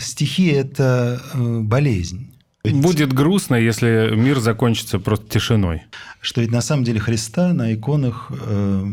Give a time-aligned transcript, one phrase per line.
[0.00, 2.34] стихи– это э, болезнь.
[2.64, 5.82] Будет грустно, если мир закончится просто тишиной.
[6.20, 8.86] Что ведь на самом деле Христа на иконах э,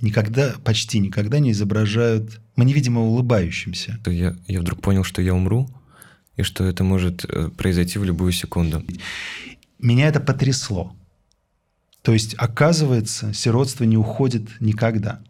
[0.00, 3.98] никогда, почти никогда не изображают, мы не видим его улыбающимся.
[4.06, 5.68] Я, я вдруг понял, что я умру,
[6.36, 8.82] и что это может э, произойти в любую секунду.
[9.78, 10.94] Меня это потрясло.
[12.02, 15.20] То есть, оказывается, сиротство не уходит никогда.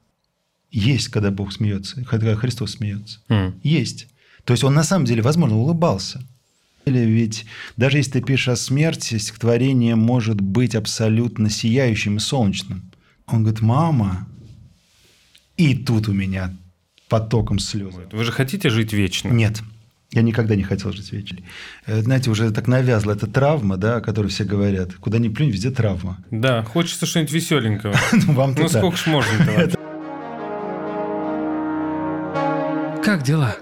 [0.71, 3.21] Есть, когда Бог смеется, когда Христос смеется.
[3.29, 3.55] Mm.
[3.63, 4.09] Есть.
[4.45, 6.23] То есть он на самом деле, возможно, улыбался.
[6.85, 7.47] Или ведь
[7.77, 12.91] даже если ты пишешь о смерти, стихотворение может быть абсолютно сияющим и солнечным.
[13.27, 14.29] Он говорит, мама,
[15.57, 16.55] и тут у меня
[17.09, 17.95] потоком слез.
[18.13, 19.29] Вы же хотите жить вечно?
[19.29, 19.63] Нет.
[20.11, 21.39] Я никогда не хотел жить вечно.
[21.87, 24.95] Э, знаете, уже так навязла эта травма, да, о которой все говорят.
[24.95, 26.19] Куда ни плюнь, везде травма.
[26.31, 27.97] Да, хочется что-нибудь веселенького.
[28.13, 29.79] Ну, вам Ну, сколько ж можно-то?
[33.03, 33.57] Как дела?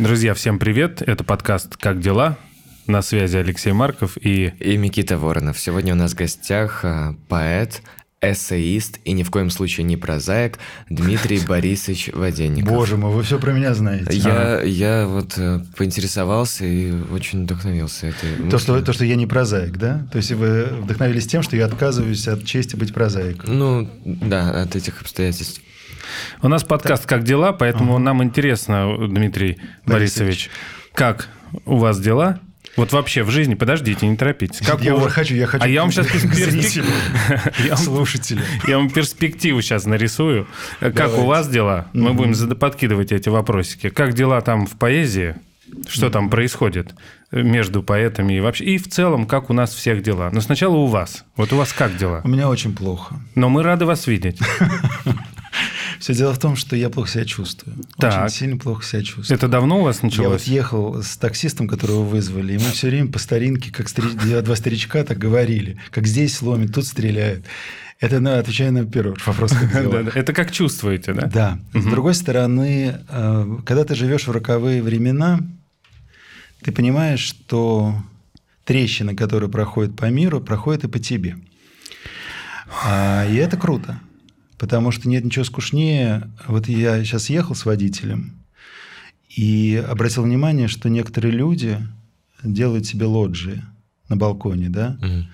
[0.00, 1.02] Друзья, всем привет.
[1.02, 2.38] Это подкаст «Как дела?».
[2.86, 4.54] На связи Алексей Марков и...
[4.58, 5.60] И Микита Воронов.
[5.60, 7.82] Сегодня у нас в гостях а, поэт,
[8.22, 12.72] эссеист и ни в коем случае не прозаик Дмитрий Борисович Воденников.
[12.72, 14.16] Боже мой, вы все про меня знаете.
[14.16, 19.26] Я, я вот э, поинтересовался и очень вдохновился этой То что, то, что я не
[19.26, 20.08] прозаик, да?
[20.10, 23.58] То есть вы вдохновились тем, что я отказываюсь от чести быть прозаиком.
[23.58, 25.60] Ну, да, от этих обстоятельств.
[26.42, 30.50] У нас подкаст «Как дела?», поэтому нам интересно, Дмитрий Борисович,
[30.94, 31.28] как
[31.64, 32.40] у вас дела?
[32.76, 34.64] Вот вообще в жизни, подождите, не торопитесь.
[34.64, 35.64] Как я у- уже хочу, я хочу.
[35.64, 36.84] А я вам сейчас Зрители,
[37.64, 38.40] Я вам- слушатели.
[38.68, 40.46] Я вам перспективу сейчас нарисую.
[40.78, 41.88] Как у вас дела?
[41.92, 43.88] Мы будем подкидывать эти вопросики.
[43.90, 45.34] Как дела там в поэзии?
[45.88, 46.94] Что там происходит
[47.32, 48.64] между поэтами и вообще?
[48.64, 50.30] И в целом, как у нас всех дела?
[50.32, 51.24] Но сначала у вас.
[51.36, 52.20] Вот у вас как дела?
[52.24, 53.16] У меня очень плохо.
[53.36, 54.38] Но мы рады вас видеть.
[56.10, 57.76] Все дело в том, что я плохо себя чувствую.
[57.96, 58.24] Так.
[58.24, 59.36] Очень сильно плохо себя чувствую.
[59.36, 60.44] Это давно у вас Я вот началось?
[60.44, 63.88] ехал с таксистом, которого вызвали, и мы все время по старинке, как
[64.42, 65.78] два старичка, так говорили.
[65.90, 67.44] Как здесь ломит, тут стреляют.
[68.00, 69.52] Это на, отвечая на первый вопрос.
[70.14, 71.26] Это как чувствуете, да?
[71.26, 71.58] Да.
[71.78, 75.38] С другой стороны, э, когда ты живешь в роковые времена,
[76.62, 77.94] ты понимаешь, что
[78.64, 81.36] трещина, которая проходит по миру, проходит и по тебе.
[82.84, 84.00] А, И это круто.
[84.60, 86.30] Потому что нет ничего скучнее.
[86.46, 88.42] Вот я сейчас ехал с водителем
[89.34, 91.78] и обратил внимание, что некоторые люди
[92.44, 93.64] делают себе лоджии
[94.10, 94.98] на балконе, да?
[95.00, 95.28] Мгм.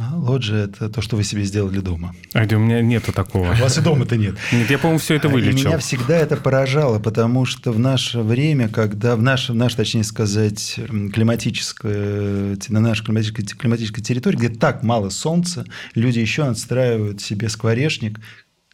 [0.00, 2.14] А лоджия– это то, что вы себе сделали дома.
[2.32, 3.50] А у меня нету такого.
[3.50, 4.36] У вас и дома-то нет.
[4.52, 5.68] Нет, я, по-моему, все это А, И вылечил.
[5.70, 10.04] меня всегда это поражало, потому что в наше время, когда в наше, в наше точнее
[10.04, 10.78] сказать,
[11.12, 15.64] климатическое, на нашей климатической, климатической территории, где так мало солнца,
[15.94, 18.20] люди еще отстраивают себе скворечник,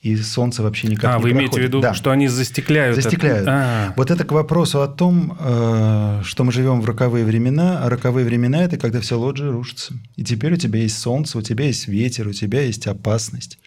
[0.05, 1.95] и солнце вообще никак А, не вы имеете в виду, Да.
[1.95, 2.99] что они застекляют?
[2.99, 3.03] это?
[3.03, 3.49] Застекляют.
[3.49, 7.89] А, Вот это к вопросу о том, э, что мы живем в роковые времена, а
[7.89, 9.95] роковые времена– это когда все лоджии рушатся.
[10.17, 13.59] И теперь у тебя есть солнце, у тебя есть ветер, у тебя есть опасность.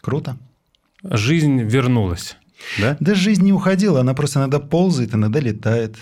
[0.00, 0.38] Круто.
[1.02, 2.36] жизнь вернулась,
[2.80, 2.96] да?
[2.98, 5.96] Да жизнь не уходила, она просто иногда ползает, иногда летает,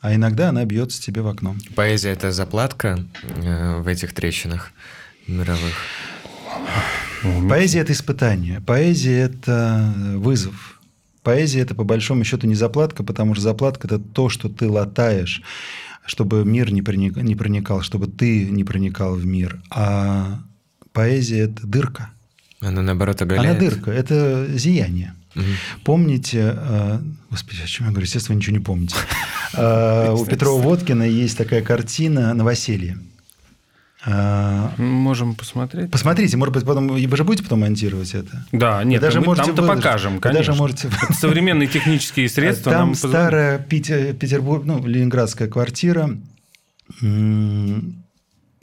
[0.00, 1.56] а иногда она бьется тебе в окно.
[1.74, 4.72] Поэзия– это заплатка э, в этих трещинах
[5.26, 5.74] мировых.
[7.48, 10.80] Поэзия– это испытание, поэзия– это вызов.
[11.22, 15.42] Поэзия– это, по большому счету, не заплатка, потому что заплатка– это то, что ты латаешь,
[16.06, 19.60] чтобы мир не проник- не проникал, чтобы ты не проникал в мир.
[19.70, 20.38] А
[20.92, 22.10] поэзия– это дырка.
[22.60, 23.50] Она, наоборот, оголяет.
[23.50, 25.14] Она дырка, это зияние.
[25.34, 25.44] Мгм.
[25.84, 26.98] Помните, э,
[27.30, 28.94] господи, о чем я говорю, естественно, вы ничего не помните.
[29.54, 32.98] Э, У Петрова Водкина есть такая картина «Новоселье».
[34.06, 35.90] Э, Можем посмотреть.
[35.90, 38.46] Посмотрите, может быть, потом вы же будете потом монтировать это?
[38.52, 39.82] Да, нет, даже мы там-то выложить.
[39.82, 40.46] покажем, конечно.
[40.46, 46.10] даже можете- Современные технические средства Там нам старая Питер, Петербург, ну, ленинградская квартира,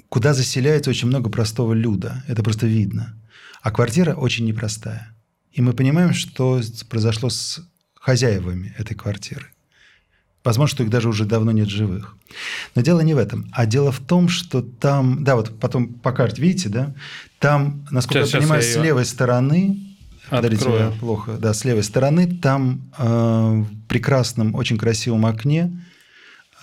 [0.10, 2.24] куда заселяется очень много простого люда.
[2.28, 3.14] Это просто видно.
[3.62, 5.14] А квартира очень непростая.
[5.52, 7.62] И мы понимаем, что произошло с
[8.00, 9.48] хозяевами этой квартиры.
[10.44, 12.18] Возможно, что их даже уже давно нет живых.
[12.76, 13.50] Но дело не в этом.
[13.54, 15.24] А дело в том, что там...
[15.24, 16.94] Да, вот потом по карте, видите, да?
[17.40, 19.80] Там, насколько Сейчас, я понимаю, я с левой стороны...
[20.30, 21.38] Подождите, плохо.
[21.38, 25.86] Да, с левой стороны там э, в прекрасном, очень красивом окне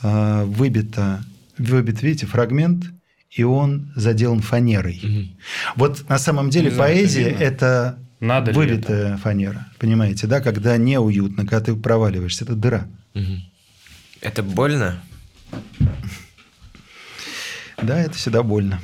[0.03, 1.23] э, выбито,
[1.56, 2.87] выбит, видите, фрагмент,
[3.31, 5.00] и он заделан фанерой.
[5.03, 5.31] Мгм.
[5.76, 7.43] Вот на самом деле Не знаю, это поэзия видно?
[7.43, 12.88] это Надо выбитая фанера, понимаете, да, когда неуютно, когда ты проваливаешься, это дыра.
[13.15, 13.43] Мгм.
[14.21, 15.03] Это больно?
[17.83, 18.81] Да, это всегда больно.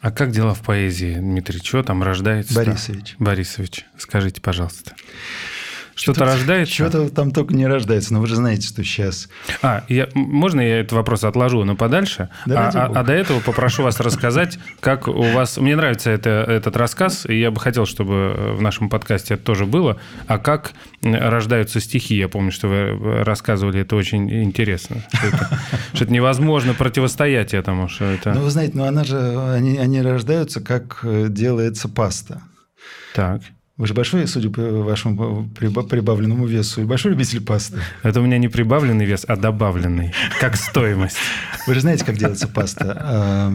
[0.00, 1.60] А как дела в поэзии, Дмитрий?
[1.60, 2.54] Что там рождается?
[2.54, 3.16] Борисович.
[3.18, 4.94] Борисович, скажите, пожалуйста.
[5.94, 6.74] Что-то рождается?
[6.74, 8.12] Что-то там только не рождается.
[8.12, 9.28] Но вы же знаете, что сейчас...
[9.62, 12.28] А, я, можно я этот вопрос отложу, но подальше?
[12.46, 15.56] Да, а, а, а до этого попрошу вас рассказать, как у вас...
[15.56, 19.66] Мне нравится это, этот рассказ, и я бы хотел, чтобы в нашем подкасте это тоже
[19.66, 19.98] было.
[20.26, 22.16] А как рождаются стихи?
[22.16, 24.96] Я помню, что вы рассказывали, это очень интересно.
[25.12, 25.58] Что это,
[25.94, 27.88] что это невозможно противостоять этому.
[27.88, 28.32] Что это...
[28.34, 29.18] Ну, вы знаете, ну она же...
[29.54, 32.42] Они, они рождаются, как э, делается паста.
[33.14, 33.42] Так.
[33.76, 37.78] Вы же большой, судя по вашему прибавленному весу, и большой любитель пасты.
[38.04, 41.16] Это у меня не прибавленный вес, а добавленный, как стоимость.
[41.66, 43.52] Вы же знаете, как делается паста.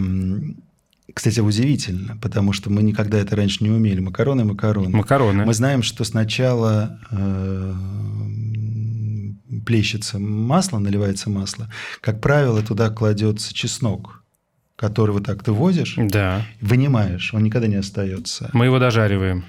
[1.14, 4.00] Кстати, удивительно, потому что мы никогда это раньше не умели.
[4.00, 4.96] Макароны, макароны.
[4.96, 5.46] Макароны.
[5.46, 7.74] Мы знаем, что сначала э,
[9.66, 11.70] плещется масло, наливается масло.
[12.02, 14.24] Как правило, туда кладется чеснок,
[14.76, 16.46] который вот так ты возишь, да.
[16.62, 18.50] вынимаешь, он никогда не остается.
[18.54, 19.46] Мы его дожариваем.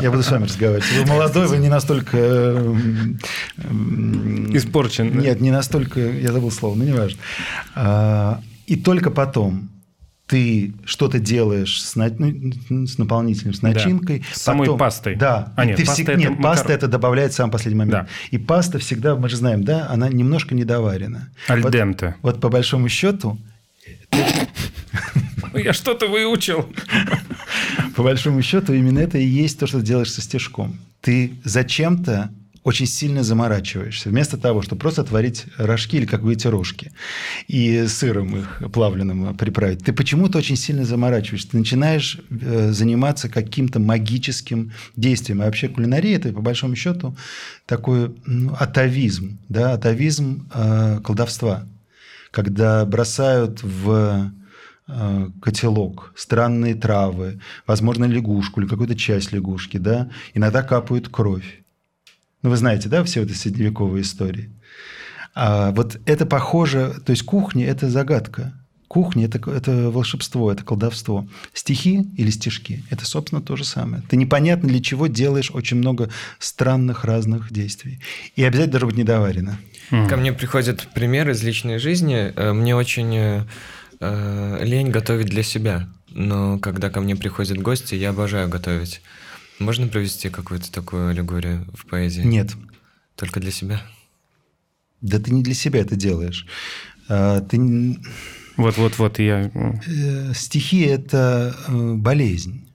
[0.00, 0.84] Я буду с вами разговаривать.
[0.92, 2.16] Вы молодой, вы не настолько...
[4.52, 5.18] Испорчен.
[5.18, 6.00] Нет, не настолько...
[6.00, 7.18] Я забыл слово, но не важно.
[7.74, 9.70] А, и только потом
[10.26, 14.20] ты что-то делаешь с, ну, с наполнителем, с начинкой.
[14.20, 14.24] Да.
[14.32, 15.14] С самой потом, пастой.
[15.14, 15.52] Да.
[15.56, 16.08] А нет, ты паста, всег...
[16.08, 16.42] это, нет макар...
[16.42, 18.06] паста это добавляет в самый последний момент.
[18.06, 18.08] Да.
[18.30, 21.30] И паста всегда, мы же знаем, да, она немножко недоварена.
[21.48, 22.16] Альденте.
[22.22, 23.38] Вот, вот по большому счету...
[25.54, 26.68] Я что-то выучил.
[27.96, 30.78] По большому счету, именно это и есть то, что ты делаешь со стежком.
[31.00, 32.30] Ты зачем-то
[32.62, 34.10] очень сильно заморачиваешься.
[34.10, 36.92] Вместо того, чтобы просто отварить рожки или какие-то рожки
[37.48, 41.52] и сыром их плавленным приправить, ты почему-то очень сильно заморачиваешься.
[41.52, 45.40] Ты начинаешь э, заниматься каким-то магическим действием.
[45.40, 47.16] А вообще кулинария– это, по большому счету,
[47.64, 51.66] такой ну, атовизм, да, атовизм э, колдовства.
[52.30, 54.32] Когда бросают в
[54.86, 61.62] котелок, странные травы, возможно, лягушку или какую-то часть лягушки, да, иногда капают кровь.
[62.42, 64.52] Ну, вы знаете, да, все эти средневековые истории.
[65.34, 68.54] А вот это похоже, то есть кухня– это загадка.
[68.88, 71.28] Кухня это,– это волшебство, это колдовство.
[71.52, 74.02] Стихи или стишки– это, собственно, то же самое.
[74.08, 76.08] Ты непонятно для чего делаешь очень много
[76.38, 78.00] странных разных действий.
[78.36, 79.58] И обязательно должно быть недоварено.
[79.90, 82.32] Ко мне приходят примеры из личной жизни.
[82.34, 83.44] Э, мне очень
[84.00, 85.88] э, лень готовить для себя.
[86.08, 89.02] Но когда ко мне приходят гости, я обожаю готовить.
[89.58, 92.22] Можно провести какую-то такую аллегорию в поэзии?
[92.22, 92.52] Нет.
[93.14, 93.82] Только для себя?
[95.00, 96.46] Да ты не для себя это делаешь.
[97.08, 97.98] А, ты...
[98.56, 99.50] Вот-вот-вот я...
[99.54, 102.66] Э, стихи– это болезнь.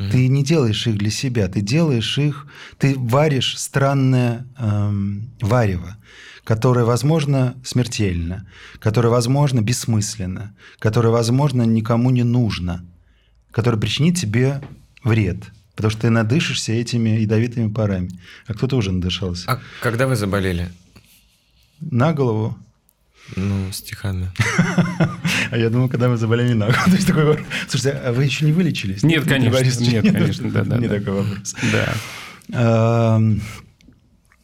[0.00, 0.10] Mm-hmm.
[0.10, 2.46] Ты не делаешь их для себя, ты делаешь их,
[2.78, 5.98] ты варишь странное эм, варево,
[6.44, 8.46] которое, возможно, смертельно,
[8.78, 12.84] которое, возможно, бессмысленно, которое, возможно, никому не нужно,
[13.50, 14.60] которое причинит тебе
[15.02, 15.44] вред–
[15.80, 18.10] Потому что ты надышишься этими ядовитыми парами.
[18.46, 19.50] А кто-то уже надышался.
[19.50, 20.68] А когда вы заболели?
[21.80, 22.54] На голову.
[23.34, 24.30] Ну, стихами.
[25.50, 26.82] А я думал, когда мы заболели на голову.
[26.84, 29.02] То есть такой Слушайте, а вы еще не вылечились?
[29.02, 29.84] Нет, конечно.
[29.84, 30.50] Нет, конечно.
[30.52, 31.56] Да, да, не такой вопрос.
[32.52, 33.20] Да.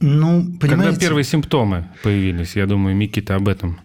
[0.00, 0.90] Ну, понимаете...
[0.90, 3.81] Когда первые симптомы появились, я думаю, Микита об этом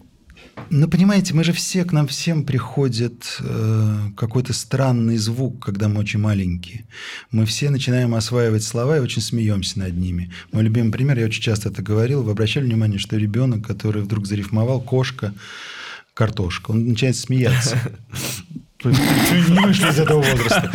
[0.70, 6.00] ну, понимаете, мы же все, к нам всем приходит э, какой-то странный звук, когда мы
[6.00, 6.86] очень маленькие.
[7.30, 10.30] Мы все начинаем осваивать слова и очень смеемся над ними.
[10.50, 14.26] Мой любимый пример, я очень часто это говорил, вы обращали внимание, что ребенок, который вдруг
[14.26, 15.34] зарифмовал кошка,
[16.14, 17.78] картошка, он начинает смеяться.
[18.82, 20.68] Ты не вышли из этого возраста.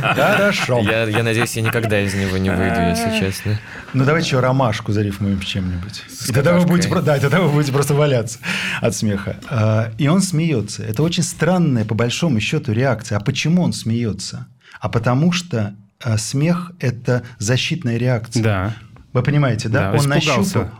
[0.00, 0.80] Хорошо.
[0.80, 3.58] Я, я надеюсь, я никогда из него не выйду, если честно.
[3.92, 6.04] Ну, давайте еще ромашку зарифмуем чем-нибудь.
[6.28, 8.38] И тогда вы, будете, да, тогда вы будете просто валяться
[8.80, 9.36] от смеха.
[9.48, 10.84] А, и он смеется.
[10.84, 13.18] Это очень странная, по большому счету, реакция.
[13.18, 14.46] А почему он смеется?
[14.80, 18.42] А потому что а, смех– это защитная реакция.
[18.42, 18.74] Да.
[19.12, 19.90] Вы понимаете, да?
[19.92, 20.58] да он испугался.
[20.58, 20.70] нащупал,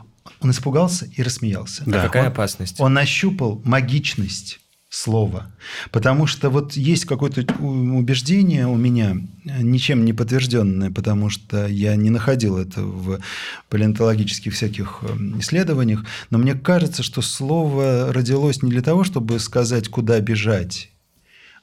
[0.40, 1.82] он испугался и рассмеялся.
[1.84, 2.02] Да.
[2.02, 2.80] А какая он, опасность?
[2.80, 4.60] Он нащупал магичность
[4.90, 5.46] слова.
[5.92, 12.10] Потому что вот есть какое-то убеждение у меня, ничем не подтвержденное, потому что я не
[12.10, 13.20] находил это в
[13.68, 19.88] палеонтологических всяких эм, исследованиях, но мне кажется, что слово родилось не для того, чтобы сказать,
[19.88, 20.89] куда бежать,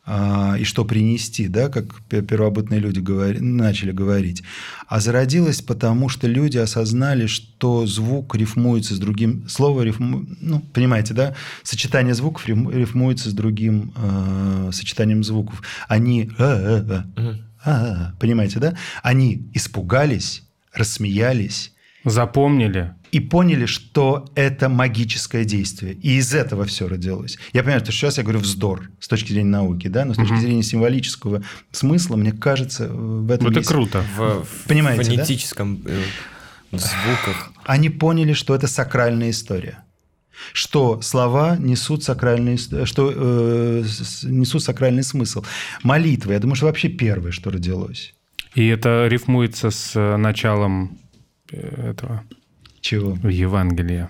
[0.07, 4.41] и что принести, да, как первобытные люди говори, начали говорить,
[4.87, 11.13] а зародилась потому, что люди осознали, что звук рифмуется с другим, слово рифму, ну, понимаете,
[11.13, 15.61] да, сочетание звуков рифмуется с другим э, сочетанием звуков.
[15.89, 17.35] Они, э, э, э,
[17.65, 21.73] э, понимаете, да, они испугались, рассмеялись,
[22.07, 22.93] Запомнили.
[23.17, 25.93] И поняли, что это магическое действие.
[25.93, 27.37] И из этого все родилось.
[27.53, 30.33] Я понимаю, что сейчас я говорю вздор с точки зрения науки, да, но с точки
[30.33, 30.41] Мгм.
[30.41, 34.03] зрения символического смысла, мне кажется, в этом Это есть- круто.
[34.15, 35.09] В, в Понимаете, да?
[35.15, 36.03] фонетическом э,
[36.71, 37.51] звуках.
[37.65, 39.83] Они поняли, что это сакральная история.
[40.53, 43.83] Что слова несут сакральный, ис- что э,
[44.23, 45.43] несут сакральный смысл.
[45.83, 48.13] Молитва, я думаю, что вообще первое, что родилось.
[48.53, 50.99] И это рифмуется с э, началом
[51.51, 52.23] э, этого
[52.81, 53.17] Чего?
[53.27, 54.09] Евангелия.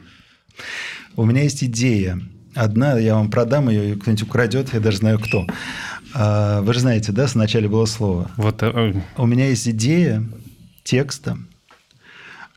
[1.15, 2.19] У меня есть идея.
[2.55, 5.45] Одна, я вам продам ее, и кто-нибудь украдет, я даже знаю кто.
[6.13, 8.31] А, Вы же знаете, да, вначале было слово.
[8.37, 10.23] Вот э, У меня есть идея
[10.83, 11.37] текста,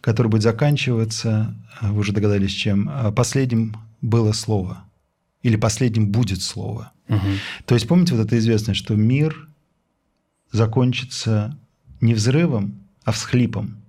[0.00, 4.84] который будет заканчиваться, а, вы уже догадались, чем, а, последним было слово.
[5.42, 6.92] Или последним будет слово.
[7.08, 7.38] мгм.
[7.66, 9.48] То есть, помните вот это известное, что мир
[10.52, 11.58] закончится
[12.00, 13.79] не взрывом, а всхлипом.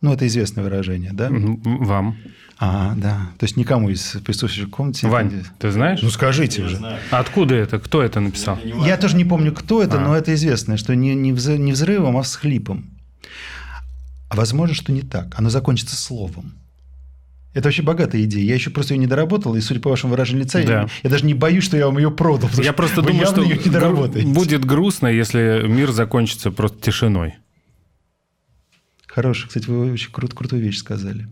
[0.00, 1.28] Ну, это известное выражение, да?
[1.30, 2.16] Вам.
[2.58, 3.30] А, да.
[3.38, 5.06] То есть никому из присутствующих в комнате...
[5.06, 6.00] Вань, ты знаешь?
[6.02, 6.78] Ну, скажите уже.
[7.10, 7.78] Откуда это?
[7.78, 8.58] Кто это написал?
[8.84, 10.00] Я тоже не помню, кто это, А.
[10.00, 12.90] но это известно, что не, не, взры- не взрывом, а всхлипом.
[14.30, 15.34] А возможно, что не так.
[15.38, 16.54] Оно закончится словом.
[17.52, 18.44] Это вообще богатая идея.
[18.44, 20.82] Я еще просто ее не доработал, и, судя по вашему выражению лица, Да.
[20.82, 22.48] я, я даже не боюсь, что я вам ее продал.
[22.62, 24.28] Я просто думаю, что ее не гру- доработаете.
[24.28, 27.34] будет грустно, если мир закончится просто тишиной.
[29.12, 31.26] Хорошо, кстати, вы очень крут, крутую вещь сказали.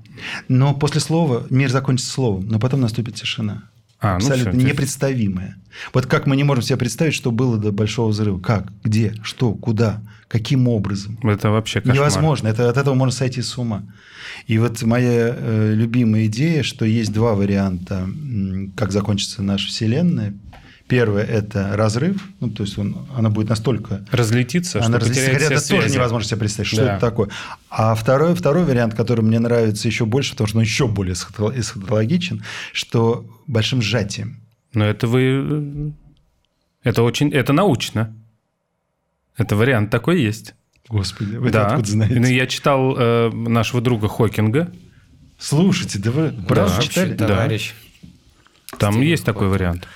[0.49, 3.65] Но после слова мир закончится словом, но потом наступит тишина.
[4.01, 5.57] А, ну Абсолютно всё, ты- непредставимая.
[5.93, 8.39] Вот как мы не можем себе представить, что было до Большого взрыва.
[8.41, 11.19] Как, где, что, куда, каким образом.
[11.23, 11.97] Это вообще кошмар.
[11.97, 12.49] Невозможно.
[12.49, 13.85] Это, от этого можно сойти с ума.
[14.47, 18.09] И вот моя э, любимая идея, что есть два варианта,
[18.77, 20.35] как закончится наша Вселенная.
[20.89, 22.17] Первое– это разрыв.
[22.41, 25.95] Ну, то есть он, она будет настолько Разлетится, она что разлетится, хотя это тоже связи.
[25.97, 26.93] невозможно себе представить, что Да.
[26.97, 27.29] это такое.
[27.69, 31.53] А второй, второй вариант, который мне нравится еще больше, потому что он еще более эсхато-
[31.61, 32.43] эсхатологичен,
[32.73, 34.41] что большим сжатием.
[34.73, 35.93] Но это вы...
[36.83, 37.31] Это очень...
[37.33, 38.15] Это научно.
[39.37, 40.55] Это вариант такой есть.
[40.89, 41.61] Господи, вы да.
[41.65, 42.19] это откуда знаете?
[42.21, 44.73] Ну, я читал э, нашего друга Хокинга.
[45.39, 47.13] Слушайте, да вы правда Вообще, читали?
[47.13, 47.27] да.
[47.29, 47.75] Товарищ.
[48.79, 49.53] Там Стивен есть такой Хокинг.
[49.61, 49.89] вариант.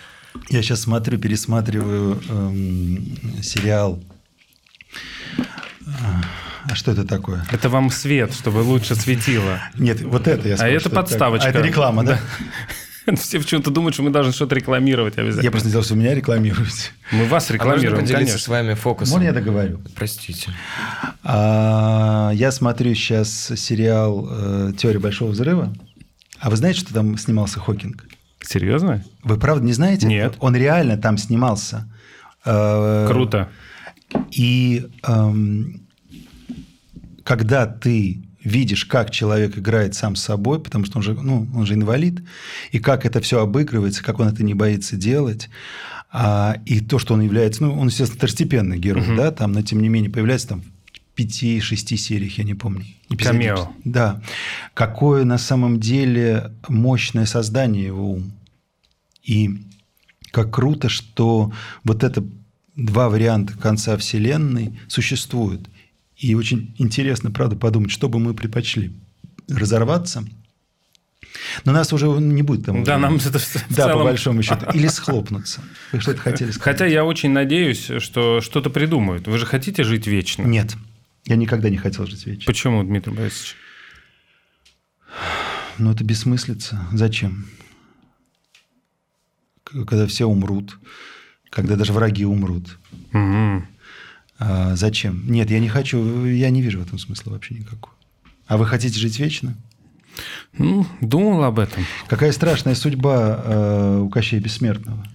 [0.48, 4.02] Я сейчас смотрю, пересматриваю эм, сериал.
[6.64, 7.44] А что это такое?
[7.50, 9.58] Это вам свет, чтобы лучше светило.
[9.76, 11.46] Нет, вот это я А скажу, это что подставочка.
[11.48, 11.60] такое.
[11.62, 12.20] А это реклама, да?
[13.16, 15.42] Все почему-то думают, что мы должны что-то рекламировать обязательно.
[15.42, 16.90] Я просто не знал, что меня рекламируете.
[17.10, 18.38] Мы вас А можно рекламируем, конечно.
[18.38, 19.14] с вами фокусом?
[19.14, 19.80] Можно я договорю?
[19.96, 20.52] Простите.
[21.24, 25.74] А, я смотрю сейчас сериал э, «Теория большого взрыва».
[26.38, 28.06] А вы знаете, что там снимался Хокинг?
[28.42, 29.04] Серьезно?
[29.22, 30.06] Вы правда не знаете?
[30.06, 30.34] Нет.
[30.40, 31.88] Он реально там снимался.
[32.44, 33.48] Э, Круто.
[34.30, 35.82] И эм,
[37.24, 41.64] когда ты видишь, как человек играет сам с собой, потому что он же, ну, он
[41.66, 42.22] же инвалид,
[42.72, 45.48] и как это все обыгрывается, как он это не боится делать,
[46.10, 49.80] а, и то, что он является, ну, он, естественно, второстепенный герой, да, там, но тем
[49.80, 50.62] не менее появляется там
[51.14, 52.84] пяти-шести сериях, я не помню.
[53.18, 53.70] Камео.
[53.84, 54.22] Да.
[54.74, 58.32] Какое на самом деле мощное создание его ум.
[59.22, 59.50] И
[60.30, 61.52] как круто, что
[61.84, 62.24] вот это
[62.74, 65.68] два варианта конца Вселенной существуют.
[66.16, 68.92] И очень интересно, правда, подумать, что бы мы предпочли.
[69.48, 70.24] Разорваться,
[71.64, 72.84] но нас уже не будет там.
[72.84, 74.66] Да, нам это Да, по целом- большому счету.
[74.72, 75.60] Или схлопнуться.
[75.92, 76.62] Вы что-то хотели сказать?
[76.62, 79.26] Хотя я очень надеюсь, что что-то придумают.
[79.26, 80.42] Вы же хотите жить вечно?
[80.42, 80.76] Нет.
[81.24, 82.46] Я никогда не хотел жить вечно.
[82.46, 83.56] Почему, Дмитрий Борисович?
[85.78, 86.86] Ну, это бессмыслица.
[86.92, 87.46] Зачем?
[89.64, 90.78] Когда все умрут,
[91.48, 92.78] когда даже враги умрут.
[93.12, 93.66] Мгм.
[94.38, 95.30] А зачем?
[95.30, 97.94] Нет, я не хочу, я не вижу в этом смысла вообще никакого.
[98.46, 99.54] А вы хотите жить вечно?
[100.58, 101.86] Ну, думал об этом.
[102.08, 105.06] Какая страшная судьба э, у Кощея Бессмертного.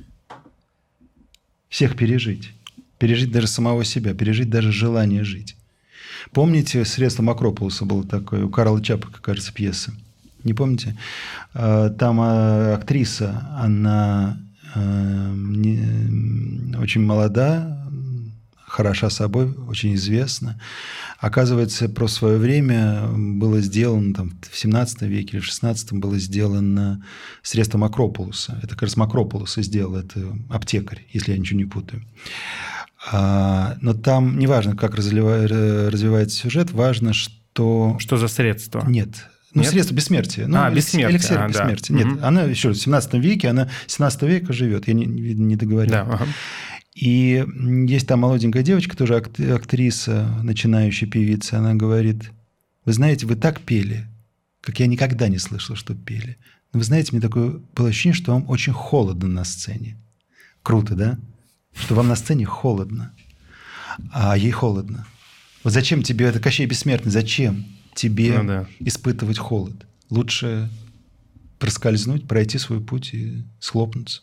[1.69, 2.53] Всех пережить.
[2.97, 5.56] Пережить даже самого себя, пережить даже желание жить.
[6.33, 9.93] Помните, средством Акрополуса было такое, у Карла Чапака, кажется, пьеса.
[10.43, 10.97] Не помните?
[11.53, 14.39] Э, Там э, актриса, она
[14.75, 17.83] не- очень молода,
[18.65, 20.59] хороша собой, очень известна.
[21.19, 27.03] Оказывается, про свое время было сделано там, в 17 веке или в 16 было сделано
[27.41, 28.59] средством Акрополуса.
[28.61, 30.19] Это как раз Макрополуса сделал, это
[30.49, 32.03] аптекарь, если я ничего не путаю.
[33.11, 35.47] А, но там неважно, как разлива-
[35.91, 37.95] развивается сюжет, важно, что...
[37.99, 38.83] Что за средство?
[38.87, 39.09] Нет.
[39.53, 39.71] Ну, Нет?
[39.71, 40.45] средство бессмертия.
[40.47, 41.11] Ну, А, бессмертие.
[41.11, 41.47] Эликсир А, да.
[41.47, 41.95] бессмертия.
[41.95, 42.19] Нет, Мгм.
[42.25, 44.87] она еще в 17 веке, она 17 века живет.
[44.87, 45.91] Я не, не договорил.
[45.91, 46.27] Да, ага.
[46.95, 47.45] И
[47.87, 52.31] есть там молоденькая девочка, тоже ак- актриса, начинающая певица, она говорит,
[52.85, 54.05] Вы знаете, вы так пели,
[54.61, 56.37] как я никогда не слышал, что пели.
[56.73, 59.97] Но вы знаете, мне такое было ощущение, что вам очень холодно на сцене.
[60.63, 61.17] Круто, да?
[61.79, 63.13] Что вам на сцене холодно,
[64.11, 65.05] а ей холодно.
[65.63, 67.65] Вот зачем тебе, это Кощей Бессмертный, зачем
[67.95, 68.67] тебе Ну да.
[68.79, 69.85] испытывать холод?
[70.09, 70.69] Лучше
[71.59, 74.21] проскользнуть, пройти свой путь и схлопнуться.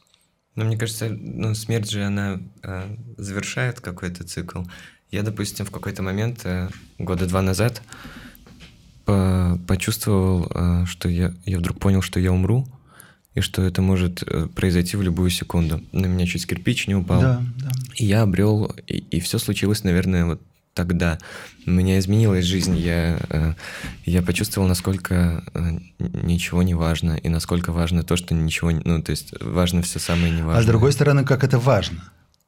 [0.55, 4.63] Но мне кажется, ну, смерть же, она э, завершает какой-то цикл.
[5.11, 6.69] Я, допустим, в какой-то момент, э,
[6.99, 7.83] года два назад,
[9.05, 12.69] по- почувствовал, э, что я, я вдруг понял, что я умру,
[13.35, 15.83] и что это может э, произойти в любую секунду.
[15.93, 17.21] На меня чуть кирпич не упал.
[17.21, 17.71] Да, да.
[17.97, 21.19] И я обрел, и, все случилось, наверное, вот тогда.
[21.67, 23.55] У меня изменилась жизнь, я, э,
[24.05, 29.11] я почувствовал, насколько э, ничего не важно, и насколько важно то, что ничего, ну, то
[29.11, 30.61] есть важно все самое неважное.
[30.61, 32.05] А с другой стороны, как это важно?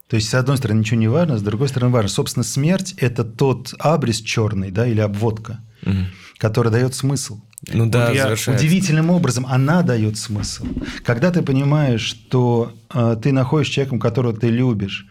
[0.09, 2.09] То есть, с одной стороны, ничего не важно, с другой стороны, важно.
[2.09, 6.07] Собственно, смерть– это тот абрис черный, да, или обводка, Мгм.
[6.39, 7.41] который дает смысл.
[7.69, 8.65] Ну да, я завершается.
[8.65, 10.67] Удивительным образом она дает смысл.
[11.05, 15.07] Когда ты понимаешь, что э, ты находишь человеком, которого ты любишь,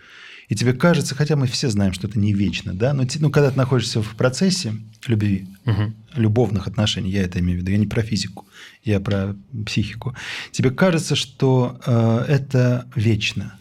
[0.48, 3.50] и тебе кажется, хотя мы все знаем, что это не вечно, да, но ну, когда
[3.50, 4.76] ты находишься в процессе
[5.08, 5.48] любви,
[6.16, 8.46] любовных отношений, я это имею в виду, я не про физику,
[8.84, 9.36] я про
[9.66, 10.16] психику,
[10.52, 13.58] тебе кажется, что э, это вечно.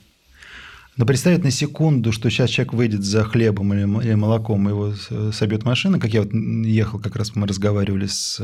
[0.97, 5.33] Но представить на секунду, что сейчас человек выйдет за хлебом или молоком, и его с-
[5.33, 8.41] собьет машина, как я вот ехал, как раз мы разговаривали с,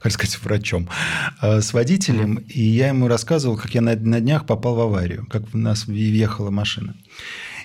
[0.00, 0.88] как сказать, врачом,
[1.42, 5.26] э, с водителем, и я ему рассказывал, как я на, на днях попал в аварию,
[5.28, 6.94] как у нас въехала машина.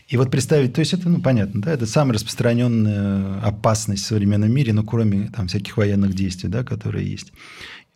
[0.08, 4.52] И вот представить, то есть это, ну, понятно, да, это самая распространенная опасность в современном
[4.52, 7.32] мире, ну, кроме там всяких военных действий, да, которые есть.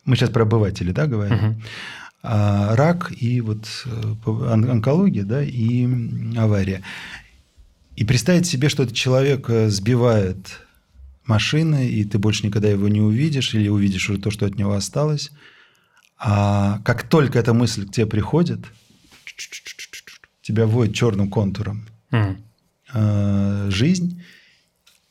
[0.04, 1.36] Мы сейчас про обывателей, да, говорим.
[2.20, 5.86] А, рак и вот э, онкология, да, и
[6.36, 6.82] авария.
[7.96, 10.60] И представить себе, что этот человек э, сбивает
[11.26, 14.72] машины, и ты больше никогда его не увидишь, или увидишь уже то, что от него
[14.72, 15.30] осталось.
[16.18, 18.60] А как только эта мысль к тебе приходит,
[20.42, 21.86] тебя вводит черным контуром
[22.92, 24.22] э, жизнь,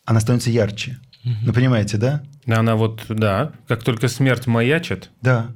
[0.04, 1.00] она становится ярче.
[1.24, 2.24] Ну, понимаете, да?
[2.46, 5.52] Да, Она вот, да, как только смерть маячит, Да.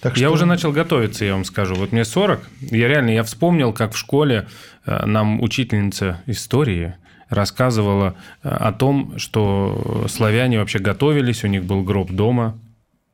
[0.00, 1.74] Так Я что- уже начал готовиться, я вам скажу.
[1.74, 4.46] Вот мне 40, я реально, я вспомнил, как в школе
[4.84, 6.94] э, нам учительница истории
[7.30, 12.58] рассказывала э, о том, что славяне вообще готовились, у них был гроб дома,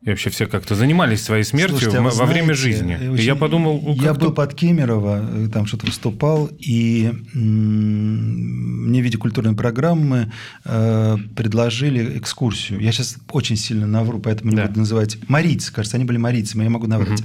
[0.05, 2.97] и вообще все как-то занимались своей смертью Слушайте, а во время знаете, жизни.
[3.01, 7.13] э, И очень- я подумал, ну, Я был под Кемерово, э, там что-то выступал, и
[7.35, 10.33] мне в виде культурной программы
[10.65, 12.81] э, предложили экскурсию.
[12.81, 14.67] Я сейчас очень сильно навру, поэтому не Да.
[14.67, 15.19] буду называть.
[15.29, 17.23] Марийцы, кажется, они были марийцами, я могу наврать.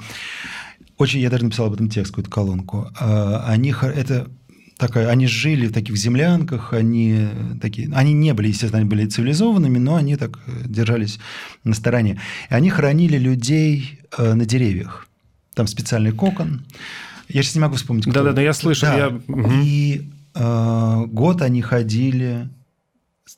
[0.97, 2.89] Очень, я даже написал об этом текст, какую-то колонку.
[2.99, 4.27] А, Они, это
[4.77, 9.05] такая, они жили в таких землянках, они э, такие, они не были, естественно, они были
[9.05, 11.19] цивилизованными, но они так э, держались
[11.63, 12.19] на стороне.
[12.49, 15.07] И они хоронили людей э, на деревьях.
[15.53, 16.65] Там специальный кокон.
[17.27, 18.13] Я сейчас не могу вспомнить, кто.
[18.13, 18.97] Да-да-да, я слышал, Да.
[18.97, 19.21] я-.
[19.63, 22.49] И э, год они ходили,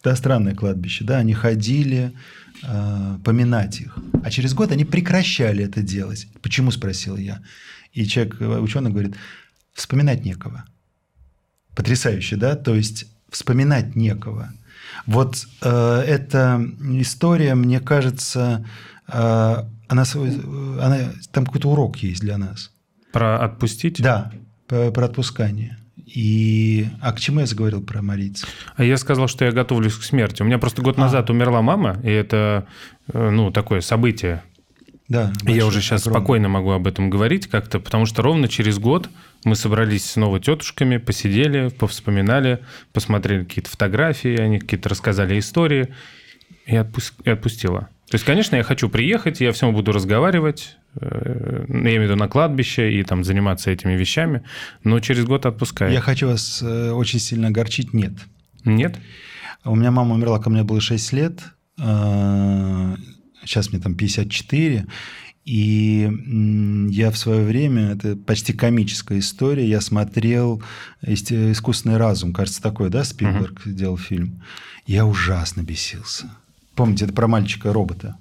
[0.03, 2.11] да, странное кладбище, да, они ходили
[2.63, 3.97] э, поминать их.
[4.23, 6.27] А через год они прекращали это делать.
[6.41, 7.41] Почему, спросил я.
[7.93, 9.15] И человек, ученый, говорит,
[9.73, 10.65] вспоминать некого.
[11.79, 12.57] Потрясающе, да?
[12.57, 14.49] То есть вспоминать некого.
[15.05, 16.61] Вот э, эта
[16.99, 18.65] история, мне кажется,
[19.07, 19.55] э,
[19.87, 20.97] она, свой- э, она,
[21.31, 22.71] там какой-то урок есть для нас.
[23.13, 24.01] Про отпустить?
[24.01, 24.29] Да,
[24.67, 25.77] про, про отпускание.
[26.05, 28.45] И, а к чему я заговорил про Мариц?
[28.75, 30.41] А я сказал, что я готовлюсь к смерти.
[30.41, 31.01] У меня просто год А.
[31.01, 32.67] назад умерла мама, и это,
[33.13, 34.43] э, ну, такое событие.
[35.07, 36.19] Да, я уже сейчас огромное.
[36.21, 39.09] спокойно могу об этом говорить как-то, потому что ровно через год
[39.45, 42.59] мы собрались снова тетушками, посидели, повспоминали,
[42.93, 45.93] посмотрели какие-то фотографии, они какие-то рассказали истории,
[46.65, 47.89] и, отпус- и отпустила.
[48.09, 52.15] То есть, конечно, я хочу приехать, я всем буду разговаривать, э, я имею в виду
[52.15, 54.43] на кладбище и там заниматься этими вещами,
[54.83, 55.91] но через год отпускаю.
[55.93, 57.93] Я хочу вас э, очень сильно огорчить.
[57.93, 58.13] Нет.
[58.65, 58.97] Нет?
[59.63, 61.39] У меня мама умерла, когда мне было 6 лет.
[61.79, 62.95] Э,
[63.45, 64.85] Сейчас мне там 54.
[65.51, 66.07] И
[66.91, 70.61] я в свое время, это почти комическая история, я смотрел
[71.01, 74.43] «Иск- «Искусственный разум», кажется, такой, да, Спилберг сделал фильм.
[74.85, 76.29] Я ужасно бесился.
[76.75, 78.15] Помните, это про мальчика-робота?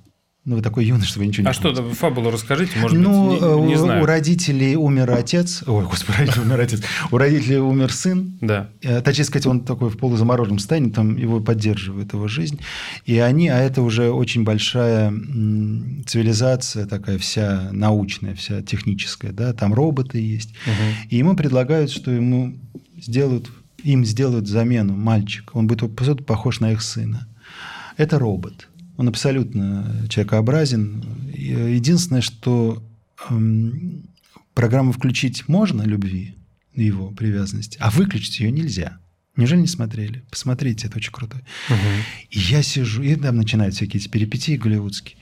[0.49, 1.95] Ну, вы такой юный, что вы ничего не А что, помните.
[1.95, 4.03] фабулу расскажите, может ну, быть, э, не, не у, знаю.
[4.03, 5.63] у родителей умер отец.
[5.67, 6.83] Ой, господи, у родителей умер отец.
[7.11, 8.39] У родителей умер сын.
[8.41, 8.71] Да.
[8.81, 12.61] Э, Точнее сказать, он такой в полузамороженном состоянии, там его поддерживает его жизнь.
[13.05, 15.11] И они, а это уже очень большая
[16.07, 20.55] цивилизация, такая вся научная, вся техническая, да, там роботы есть.
[21.11, 22.55] И ему предлагают, что ему
[22.97, 23.51] сделают,
[23.85, 25.51] им сделают замену мальчик.
[25.53, 27.29] Он будет по похож на их сына.
[27.99, 28.67] Это робот.
[28.99, 31.03] Он абсолютно человекообразен.
[31.33, 32.83] Единственное, что
[33.31, 34.03] эм,
[34.55, 36.35] программу включить можно любви,
[36.75, 38.99] его привязанности, а выключить ее нельзя.
[39.37, 40.25] Неужели не смотрели?
[40.31, 41.41] Посмотрите, это очень круто.
[42.29, 45.17] И я сижу, и там начинают всякие эти перипетии голливудские.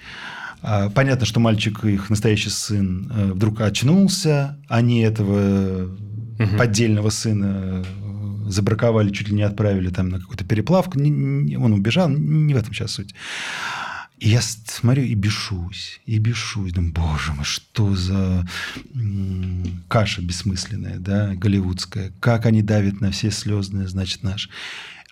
[0.63, 5.95] А, Понятно, что мальчик, их настоящий сын, э, вдруг очнулся, они этого
[6.39, 6.57] Мгм.
[6.59, 7.85] поддельного сына
[8.51, 10.99] забраковали, чуть ли не отправили там на какую-то переплавку.
[10.99, 13.15] Он убежал, не в этом сейчас суть.
[14.19, 16.73] И я смотрю и бешусь, и бешусь.
[16.73, 18.49] Думаю, боже мой, что за
[19.89, 22.13] каша бессмысленная, да, голливудская.
[22.21, 24.49] Как они давят на все слезные, значит, наш.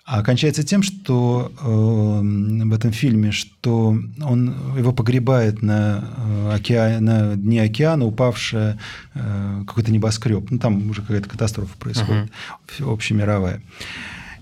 [0.07, 6.99] А кончается тем, что э, в этом фильме, что он его погребает на, э, оке-
[6.99, 8.77] на дне океана упавшая
[9.15, 10.51] э, какой-то небоскреб.
[10.51, 12.31] Ну, там уже какая-то катастрофа происходит,
[12.79, 13.63] общемировая.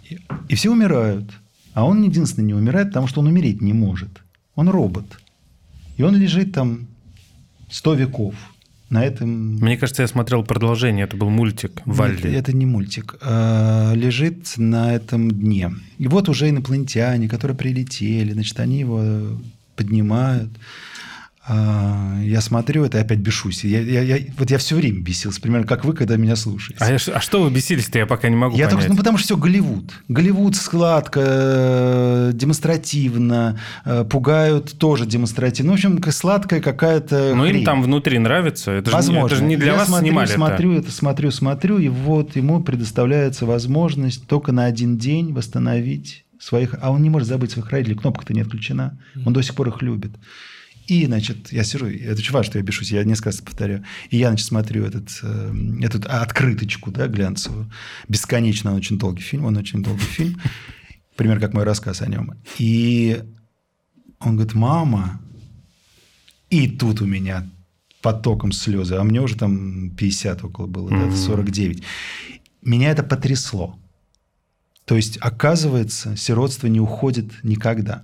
[0.09, 1.31] И, и все умирают.
[1.73, 4.21] А он единственный не умирает, потому что он умереть не может.
[4.55, 5.17] Он робот.
[5.95, 6.87] И он лежит там
[7.71, 8.35] сто веков
[8.93, 9.57] на этом...
[9.57, 11.05] Мне кажется, я смотрел продолжение.
[11.05, 12.27] Это был мультик Вальди.
[12.27, 13.15] Нет, это не мультик.
[13.21, 15.71] А, лежит на этом дне.
[15.97, 19.39] И вот уже инопланетяне, которые прилетели, значит, они его
[19.75, 20.49] поднимают.
[21.45, 23.65] А, я смотрю это и опять бешусь.
[23.65, 26.77] Я, я- я- вот я все время бесился, примерно как вы, когда меня слушаете.
[26.81, 28.71] А, я а что вы бесились-то, я пока не могу Я понять.
[28.79, 29.91] только, ну, потому что все Голливуд.
[30.07, 35.71] Голливуд сладко, э, демонстративно, э, пугают тоже демонстративно.
[35.71, 38.71] Ну, в общем, сладкая какая-то Ну, им там внутри нравится.
[38.71, 39.25] Это же, не- Возможно.
[39.27, 42.63] это же не для Я вас смотрю, снимали смотрю это, смотрю, смотрю, и вот ему
[42.63, 46.75] предоставляется возможность только на один день восстановить своих...
[46.81, 48.97] А он не может забыть своих родителей, кнопка-то не отключена.
[49.25, 50.11] Он до сих пор их любит.
[50.87, 53.83] И, значит, я сижу, это очень важно, что я бешусь, я несколько раз повторяю.
[54.09, 57.71] И я, значит, смотрю этот, э, эту открыточку, да, глянцевую.
[58.09, 60.41] Бесконечно, он очень долгий фильм, он очень долгий фильм.
[61.15, 62.33] Пример, как мой рассказ о нем.
[62.59, 63.23] И
[64.19, 65.21] он говорит, мама,
[66.49, 67.49] и тут у меня
[68.01, 71.15] потоком слезы, а мне уже там 50 около было, да, Мгм.
[71.15, 71.83] 49.
[72.61, 73.79] Меня это потрясло.
[74.85, 78.03] То есть, оказывается, сиротство не уходит никогда.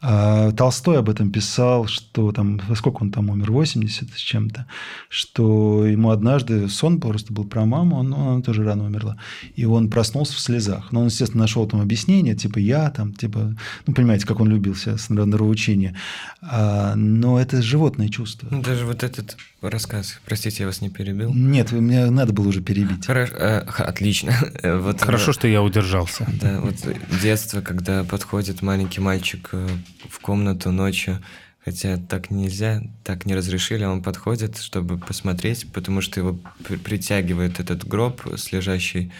[0.00, 4.66] А, Толстой об этом писал, что там, во сколько он там умер, 80 с чем-то,
[5.08, 9.16] что ему однажды сон просто был про маму, он, она тоже рано умерла,
[9.56, 10.92] и он проснулся в слезах.
[10.92, 13.56] Но он, естественно, нашел там объяснение, типа я там, типа,
[13.86, 15.96] ну, понимаете, как он любил себя с нравоучения.
[16.42, 18.48] А, но это животное чувство.
[18.50, 21.34] Ну, даже вот этот рассказ, простите, я вас не перебил.
[21.34, 23.06] Нет, мне надо было уже перебить.
[23.06, 24.32] Хорошо, э, отлично.
[24.62, 26.26] Э, Вот, Хорошо, э, что я удержался.
[26.40, 26.76] Да, вот
[27.20, 29.68] детство, когда подходит маленький мальчик э,
[30.08, 31.22] в комнату ночью,
[31.64, 37.60] хотя так нельзя, так не разрешили, он подходит, чтобы посмотреть, потому что его при- притягивает
[37.60, 39.12] этот гроб с лежащей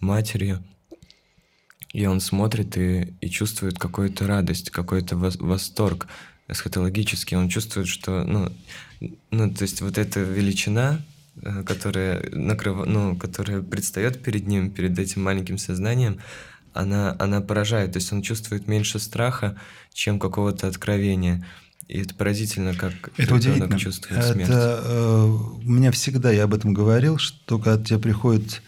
[0.00, 0.62] матерью,
[1.92, 6.06] и он смотрит и, и чувствует какую-то радость, какой-то вос- восторг
[6.48, 8.52] эсхатологический, он чувствует, что, ну,
[9.30, 11.00] ну, то есть вот эта величина,
[11.42, 12.86] э, которая, накрыв...
[12.86, 16.20] ну, которая предстает перед ним, перед этим маленьким сознанием,
[16.78, 17.92] она, она поражает.
[17.92, 19.56] То есть он чувствует меньше страха,
[19.92, 21.44] чем какого-то откровения.
[21.88, 23.78] И это поразительно, как Это ребенок удивительно.
[23.78, 24.48] чувствует смерть.
[24.50, 28.62] Это э, у меня всегда, я об этом говорил, что когда тебе приходит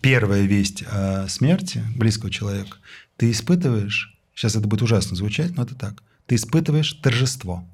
[0.00, 2.76] первая весть о смерти близкого человека,
[3.16, 7.64] ты испытываешь, сейчас это будет ужасно звучать, но это так, ты испытываешь торжество.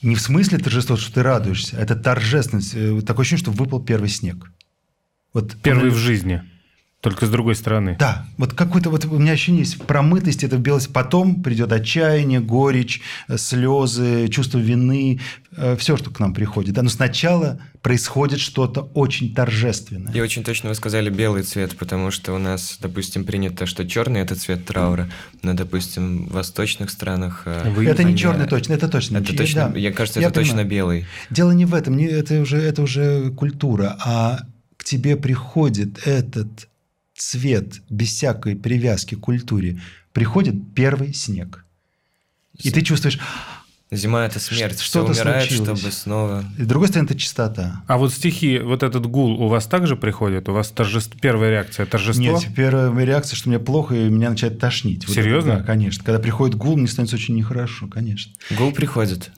[0.00, 2.72] Не в смысле торжество, что ты радуешься, это торжественность.
[2.74, 4.50] Э, Такое ощущение, что выпал первый снег.
[5.32, 6.42] Вот Первый он- в жизни.
[7.02, 7.96] Только с другой стороны.
[7.98, 10.92] Да, вот какой-то вот у меня ощущение есть промытость, это в белость.
[10.92, 15.20] Потом придет отчаяние, горечь, э, слезы, чувство вины,
[15.78, 16.74] все, что к нам приходит.
[16.74, 20.12] Да, но сначала происходит что-то очень торжественное.
[20.14, 24.20] И очень точно вы сказали белый цвет, потому что у нас, допустим, принято, что черный
[24.20, 25.10] это цвет траура,
[25.42, 29.18] но, допустим, в восточных странах э, Вы- это не черный точно, это точно.
[29.18, 29.78] Это точно, да.
[29.78, 30.70] я кажется, Я это точно понимаю.
[30.70, 31.06] белый.
[31.30, 34.38] Дело не в этом, не, это, уже, это уже культура, а
[34.76, 36.68] к тебе приходит этот
[37.16, 39.80] цвет без всякой привязки к культуре,
[40.12, 41.64] приходит первый снег.
[42.58, 43.18] И ты чувствуешь,
[43.90, 45.78] Зима это смерть, Ш- все что-то умирает, случилось.
[45.80, 46.44] чтобы снова.
[46.58, 47.82] и с другой стороны, это чистота.
[47.86, 50.48] А вот стихи, вот этот гул у вас также приходит?
[50.48, 52.22] У вас торжество, первая реакция торжество?
[52.24, 55.06] Нет, первая реакция, что мне плохо, и меня начинает тошнить.
[55.06, 55.50] Вот Серьезно?
[55.52, 56.02] это, да, конечно.
[56.04, 58.32] Когда приходит гул, мне становится очень нехорошо, конечно.
[58.56, 59.30] Гул приходит.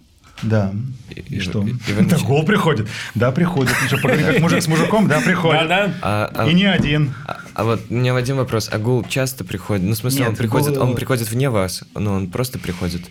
[0.42, 0.72] Да.
[1.10, 1.60] И- И, и что?
[1.62, 2.86] вы- и вы Да, гул приходит.
[3.16, 3.72] Да, приходит.
[3.90, 5.08] Ну что, как мужик с мужиком?
[5.08, 5.62] Да, приходит.
[5.68, 7.12] А, а- И не один.
[7.26, 8.68] а- а вот у меня один вопрос.
[8.72, 9.84] А гул часто приходит?
[9.84, 13.02] Ну, в смысле, Нет, он, приходит, гул- он приходит вне вас, но он просто приходит.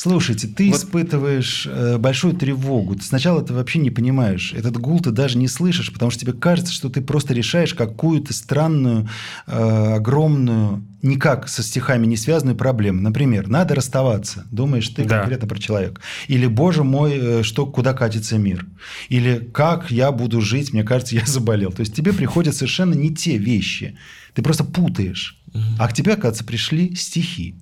[0.00, 2.94] Слушайте, ты Вот- испытываешь э, большую тревогу.
[2.94, 4.52] Ты сначала ты вообще не понимаешь.
[4.54, 8.32] Этот гул ты даже не слышишь, потому что тебе кажется, что ты просто решаешь какую-то
[8.32, 9.08] странную,
[9.48, 13.00] э, огромную, никак со стихами не связанную проблему.
[13.00, 14.46] Например, надо расставаться.
[14.52, 15.18] Думаешь ты Да.
[15.18, 16.00] конкретно про человека.
[16.28, 18.66] Или, боже мой, э, что, куда катится мир.
[19.08, 21.72] Или как я буду жить, мне кажется, я заболел.
[21.72, 23.98] То есть тебе приходят совершенно не те вещи.
[24.34, 25.42] Ты просто путаешь.
[25.76, 27.56] А к тебе, оказывается, пришли стихи.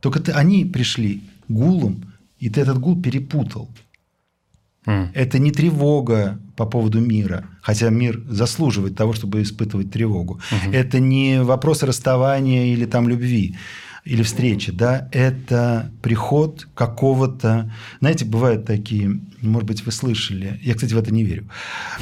[0.00, 1.20] Только ты, они пришли
[1.52, 3.68] гулом, и ты этот гул перепутал.
[4.86, 5.10] М.
[5.14, 10.40] Это не тревога по поводу мира, хотя мир заслуживает того, чтобы испытывать тревогу.
[10.72, 13.56] Это не вопрос расставания или там любви
[14.04, 17.72] или встречи, да, это приход какого-то...
[18.00, 21.48] Знаете, бывают такие, может быть, вы слышали, я, кстати, в это не верю,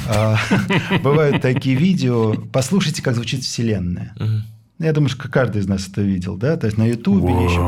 [0.07, 0.37] А,
[1.03, 4.15] бывают такие видео, послушайте, как звучит Вселенная.
[4.79, 7.61] Я думаю, что каждый из нас это видел, да, то есть на Ютубе или еще.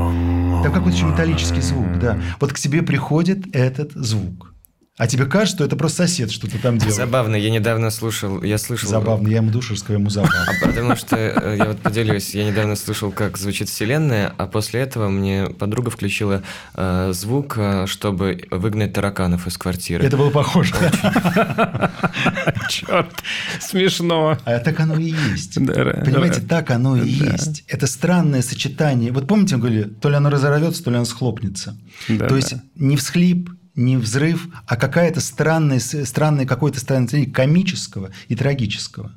[0.63, 2.17] Там какой-то еще металлический звук, да.
[2.39, 4.52] Вот к тебе приходит этот звук.
[4.95, 6.95] А тебе кажется, что это просто сосед что-то там делает.
[6.95, 8.91] Забавно, я недавно слушал, я слышал...
[8.91, 10.45] Забавно, я ему душу рассказываю, ему забавно.
[10.47, 14.81] А потому что э, я вот поделюсь, я недавно слышал, как звучит Вселенная, а после
[14.81, 16.43] этого мне подруга включила
[16.75, 20.05] э, звук, э, чтобы выгнать тараканов из квартиры.
[20.05, 20.75] Это было похоже.
[22.69, 23.15] Черт,
[23.59, 24.37] смешно.
[24.45, 25.55] А так оно и есть.
[25.55, 27.63] Понимаете, так оно и есть.
[27.67, 29.11] Это странное сочетание.
[29.11, 31.75] Вот помните, мы говорили, то ли оно разорвется, то ли оно схлопнется.
[32.07, 38.35] То есть не всхлип, не взрыв, а какая-то странная, странное какое-то странное состояние комического и
[38.35, 39.11] трагического.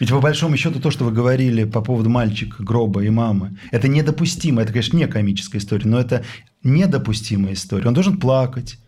[0.00, 3.86] Ведь по большому счету то, что вы говорили по поводу мальчика, гроба и мамы, это
[3.88, 4.62] недопустимо.
[4.62, 6.24] Это, конечно, не комическая история, но это
[6.64, 7.86] недопустимая история.
[7.86, 8.78] Он должен плакать.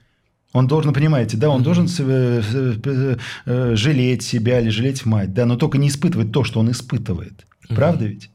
[0.53, 5.47] Он должен, понимаете, да, он должен э, э, э, жалеть себя или жалеть мать, да,
[5.47, 7.45] но только не испытывать то, что он испытывает.
[7.69, 8.31] Правда ведь?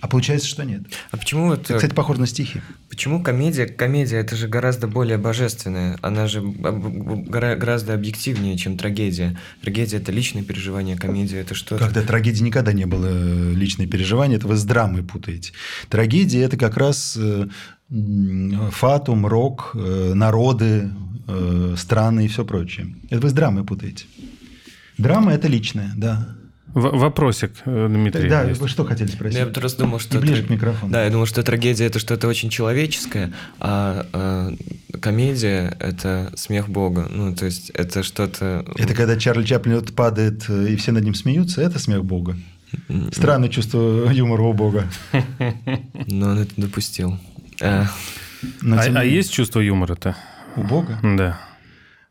[0.00, 0.82] А получается, что нет.
[1.10, 1.52] А почему.
[1.52, 2.60] Это, э, кстати, похоже на стихи.
[2.98, 3.66] Почему комедия?
[3.66, 5.96] Комедия это же гораздо более божественная.
[6.02, 9.38] Она же гораздо объективнее, чем трагедия.
[9.62, 11.84] Трагедия это личное переживание, комедия это что-то.
[11.84, 15.52] Когда трагедии никогда не было э, личное переживание, это вы с драмой путаете.
[15.88, 17.46] Трагедия– это как раз э,
[18.72, 20.90] фатум, рок, э, народы,
[21.76, 22.96] страны и все прочее.
[23.10, 24.06] Это вы с драмой путаете.
[24.96, 26.37] Драма– это личное, да.
[26.78, 28.28] В- Вопросик, э, Дмитрий.
[28.28, 28.60] да, есть.
[28.60, 29.38] вы что хотели спросить?
[29.38, 30.18] Я раз думал, что...
[30.18, 30.92] И ближе тра- к микрофону.
[30.92, 37.08] Да, я думал, что трагедия это что-то очень человеческое, а, э, комедия это смех Бога.
[37.10, 38.64] Ну, то есть это что-то...
[38.76, 42.36] Это когда Чарли Чаплин вот падает, э, и все над ним смеются, это смех Бога.
[43.12, 44.84] Странное чувство юмора у Бога.
[46.06, 47.18] Но он это допустил.
[47.62, 47.86] А,
[48.62, 50.16] Но А, а есть чувство юмора-то?
[50.56, 50.98] У Бога?
[51.02, 51.40] Да.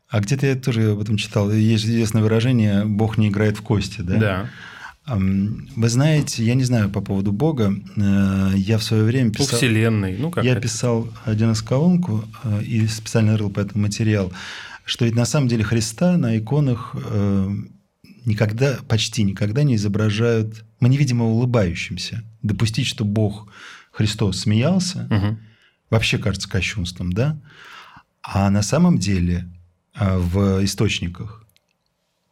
[0.08, 1.50] А где-то я тоже об этом читал.
[1.52, 4.00] Есть известное выражение «Бог не играет в кости».
[4.00, 4.16] Да?
[4.18, 4.48] Да.
[5.06, 7.74] Вы знаете, я не знаю по поводу Бога.
[7.96, 9.56] Э, Я в свое время писал...
[9.58, 10.18] Вселенной.
[10.18, 10.60] Ну, как Я это?
[10.60, 14.30] писал один из колонку э, и специально рыл по этому материал,
[14.84, 17.50] что ведь на самом деле Христа на иконах э,
[18.26, 22.22] никогда, почти никогда не изображают, мы не видим его улыбающимся.
[22.42, 23.48] Допустить, что Бог
[23.90, 25.38] Христос смеялся, Мгм.
[25.88, 27.38] вообще кажется кощунством, да?
[28.22, 29.48] А на самом деле
[29.94, 31.44] в источниках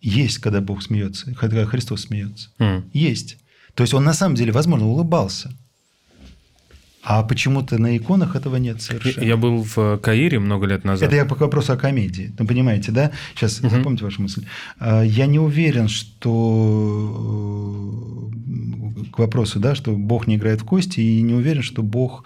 [0.01, 2.51] есть, когда Бог смеется, когда Христос смеется.
[2.59, 2.89] М.
[2.93, 3.39] Есть.
[3.75, 5.53] То есть он на самом деле, возможно, улыбался.
[7.09, 9.25] А почему-то на иконах этого нет совершенно.
[9.25, 11.07] Я был в Каире много лет назад.
[11.07, 12.35] Это я по вопросу о комедии.
[12.37, 13.13] Ну, понимаете, да?
[13.37, 14.45] Сейчас запомните вашу мысль.
[14.81, 16.33] А, Я не уверен, что
[18.33, 22.25] э, к вопросу, да, что Бог не играет в кости, и не уверен, что Бог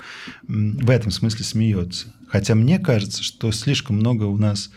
[0.48, 2.14] в этом смысле смеется.
[2.28, 4.70] Хотя мне кажется, что слишком много у нас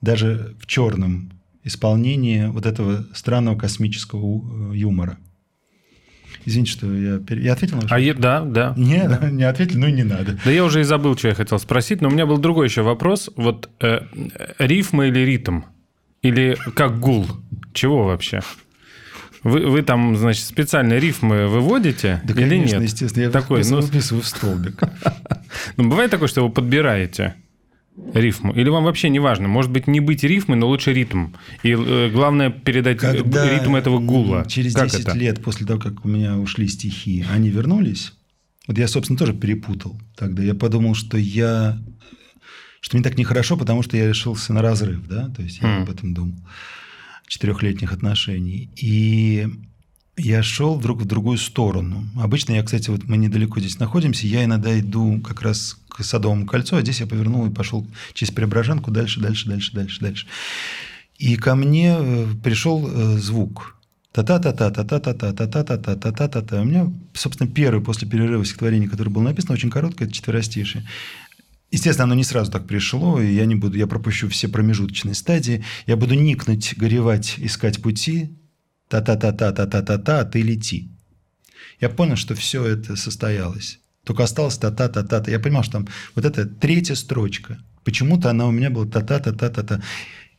[0.00, 1.32] даже в черном
[1.64, 5.18] исполнении вот этого странного космического э, юмора.
[6.44, 8.74] Извините, что я, пере- я ответил на ваш А е- да, да.
[8.76, 10.38] Нет, не ответил, ну и не надо.
[10.44, 12.82] Да я уже и забыл, что я хотел спросить, но у меня был другой еще
[12.82, 13.30] вопрос.
[13.36, 14.00] Вот э,
[14.58, 15.62] рифма или ритм?
[16.22, 17.26] Или как гул?
[17.72, 18.40] Чего вообще?
[19.42, 22.82] Вы, вы там, значит, специальные рифмы выводите Да, или конечно, нет?
[22.84, 23.24] естественно.
[23.24, 24.80] Я Такой, ну, выписываю в столбик.
[25.76, 27.34] ну, бывает такое, что вы подбираете
[28.12, 28.52] рифму?
[28.52, 29.48] Или вам вообще не важно?
[29.48, 31.28] Может быть, не быть рифмой, но лучше ритм?
[31.62, 34.44] И э, главное передать э, Когда ритм этого гула.
[34.48, 35.16] Через Как 10 это?
[35.16, 38.12] лет после того, как у меня ушли стихи, они вернулись.
[38.66, 40.42] Вот я, собственно, тоже перепутал тогда.
[40.42, 41.78] Я подумал, что я
[42.80, 45.82] что мне так нехорошо, потому что я решился на разрыв, да, то есть я Хм.
[45.82, 46.36] об этом думал,
[47.26, 48.70] четырехлетних отношений.
[48.76, 49.48] И
[50.16, 52.04] я шел вдруг в другую сторону.
[52.16, 56.46] Обычно я, кстати, вот мы недалеко здесь находимся, я иногда иду как раз к Садовому
[56.46, 60.26] кольцу, а здесь я повернул и пошел через Преображенку дальше, дальше, дальше, дальше, дальше.
[61.18, 63.76] И ко мне э, пришел э, звук.
[64.12, 66.60] Та-та-та-та-та-та-та-та-та-та-та-та-та-та.
[66.60, 70.86] У меня, собственно, первый после перерыва стихотворение, которое было написано, очень короткое, это четверостишие.
[71.70, 75.64] Естественно, оно не сразу так пришло, и я не буду, я пропущу все промежуточные стадии.
[75.86, 78.30] Я буду никнуть, горевать, искать пути.
[78.88, 80.88] Та-та-та-та-та-та-та-та, а ты лети.
[81.80, 83.80] Я понял, что все это состоялось.
[84.04, 85.30] Только осталось та-та-та-та-та.
[85.30, 87.58] Я понимал, что там вот эта третья строчка.
[87.84, 89.82] Почему-то она у меня была та-та-та-та-та-та.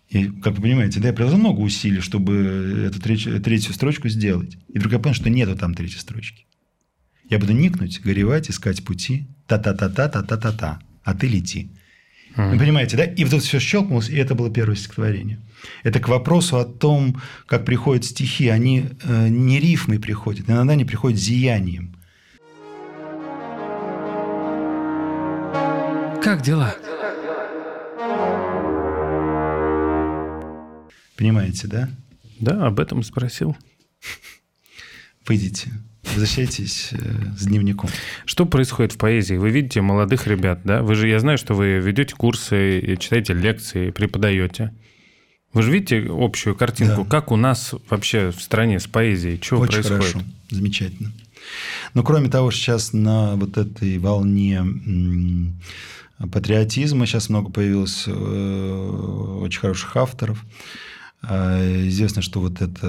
[0.09, 4.57] И, как вы понимаете, да, я приложил много усилий, чтобы эту третью, третью строчку сделать.
[4.69, 6.45] И вдруг я понял, что нету там третьей строчки.
[7.29, 9.27] Я буду никнуть, горевать, искать пути.
[9.47, 10.79] Та-та-та-та-та-та-та-та.
[11.03, 11.69] А ты лети.
[12.37, 13.03] Вы понимаете, да?
[13.03, 15.39] И вот это все щелкнулось, и это было первое стихотворение.
[15.83, 18.47] Это к вопросу о том, как приходят стихи.
[18.49, 21.95] Они э, не рифмой приходят, иногда они приходят зиянием.
[26.21, 26.75] Как дела?
[31.15, 31.89] Понимаете, да?
[32.39, 33.57] Да, об этом спросил.
[35.25, 35.71] Выйдите,
[36.03, 36.97] возвращайтесь э,
[37.37, 37.89] с дневником.
[38.25, 39.35] Что происходит в поэзии?
[39.35, 40.83] Вы видите молодых ребят, да?
[40.83, 44.73] Вы же, я знаю, что вы ведете курсы, читаете лекции, преподаете.
[45.53, 47.09] Вы же видите общую картинку, Да.
[47.09, 50.03] как у нас вообще в стране с поэзией, что Очень происходит?
[50.13, 51.11] хорошо, замечательно.
[51.93, 54.61] Но кроме того, сейчас на вот этой волне
[56.31, 60.43] патриотизма сейчас много появилось э, очень хороших авторов.
[61.21, 62.87] А, Известно, что вот эта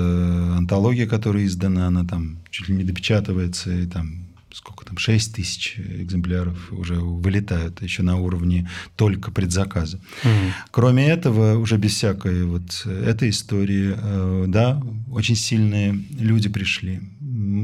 [0.57, 4.28] антология, которая издана, она там чуть ли не допечатывается, и там
[4.59, 10.01] сколько там, 6 тысяч экземпляров уже вылетают еще на уровне только предзаказа.
[10.25, 10.53] Мгм.
[10.73, 17.01] Кроме этого, уже без всякой вот этой истории, э, да, очень сильные люди пришли.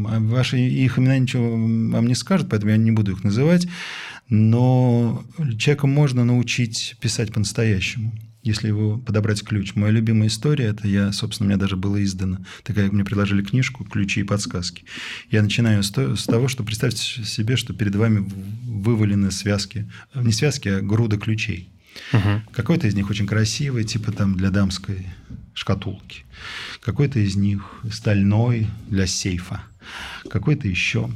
[0.06, 3.66] А Ваши их имена ничего вам не скажут, поэтому я не буду их называть.
[4.28, 5.24] Но
[5.58, 9.74] человека можно научить писать по-настоящему, если его подобрать ключ.
[9.74, 12.38] Моя любимая история, это я, собственно, у меня даже было издано.
[12.62, 14.84] Такая, мне предложили книжку «Ключи и подсказки».
[15.30, 18.26] Я начинаю с то- с того, что представьте себе, что перед вами
[18.64, 21.68] вывалены связки, не связки, а груда ключей.
[22.12, 22.42] Мгм.
[22.52, 25.06] Какой-то из них очень красивый, типа там для дамской
[25.54, 26.24] шкатулки.
[26.80, 29.62] Какой-то из них стальной для сейфа.
[30.28, 31.08] Какой-то еще.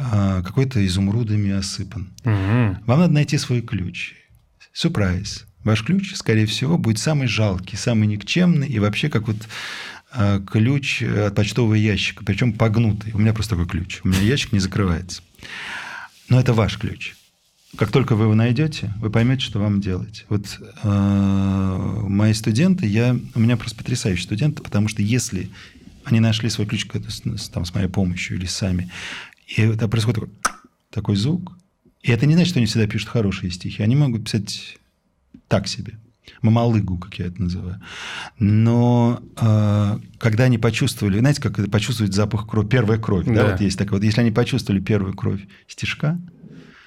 [0.00, 2.08] А, Какой-то изумрудами осыпан.
[2.24, 2.78] Мгм.
[2.86, 4.14] Вам надо найти свой ключ.
[4.72, 5.46] Сюрприз.
[5.64, 9.36] Ваш ключ, скорее всего, будет самый жалкий, самый никчемный и вообще как вот
[10.12, 13.12] а, ключ от почтового ящика, причем погнутый.
[13.12, 14.00] У меня просто такой ключ.
[14.04, 15.22] У меня ящик не закрывается.
[16.28, 17.14] Но это ваш ключ.
[17.76, 20.24] Как только вы его найдете, вы поймете, что вам делать.
[20.28, 20.88] Вот э,
[22.08, 25.50] мои студенты, я, у меня просто потрясающие студенты, потому что если
[26.04, 26.86] они нашли свой ключ
[27.52, 28.90] там, с моей помощью или сами,
[29.56, 30.34] и это происходит такой,
[30.90, 31.56] такой звук,
[32.02, 33.82] и это не значит, что они всегда пишут хорошие стихи.
[33.82, 34.78] Они могут писать
[35.48, 35.98] так себе.
[36.42, 37.80] Мамалыгу, как я это называю.
[38.38, 43.50] Но э, когда они почувствовали, знаете, как это почувствовать запах крови, первая кровь, да, Да.
[43.52, 43.98] вот есть такое.
[43.98, 46.18] Вот если они почувствовали первую кровь стишка,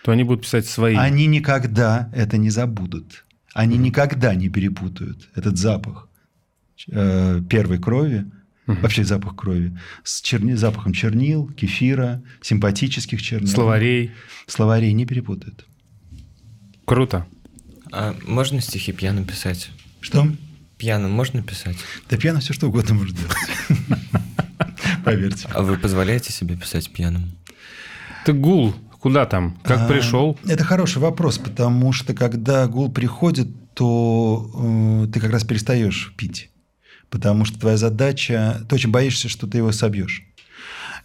[0.03, 0.95] То они будут писать свои.
[0.95, 3.25] они никогда это не забудут.
[3.53, 6.07] Они никогда не перепутают этот запах
[6.89, 8.25] э, первой крови,
[8.67, 13.47] вообще запах крови, с черни- запахом чернил, кефира, симпатических чернил.
[13.49, 14.11] Словарей.
[14.47, 15.65] Словарей не перепутают.
[16.85, 17.25] Круто.
[17.91, 19.69] А можно стихи пьяным писать?
[20.01, 20.27] Что?
[20.77, 21.77] Пьяным можно писать?
[22.09, 23.35] Да пьяно все что угодно может делать.
[25.05, 25.47] Поверьте.
[25.53, 27.31] А вы позволяете себе писать пьяным?
[28.25, 28.73] Ты гул.
[28.99, 29.57] Куда там?
[29.63, 30.39] Как А, пришел?
[30.45, 36.49] Это хороший вопрос, потому что когда гул приходит, то э, ты как раз перестаешь пить.
[37.13, 40.23] Потому что твоя задача, ты очень боишься, что ты его собьешь.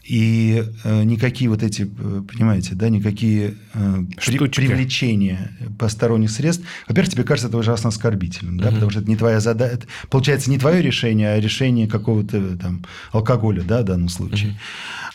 [0.03, 6.65] И э, никакие вот эти, э, понимаете, да, никакие э, при- привлечения посторонних средств.
[6.89, 10.57] Во-первых, тебе кажется это ужасно оскорбительным, да, потому что это не твоя задача, получается не
[10.59, 14.59] твое решение, а решение какого-то там алкоголя, да, в данном случае.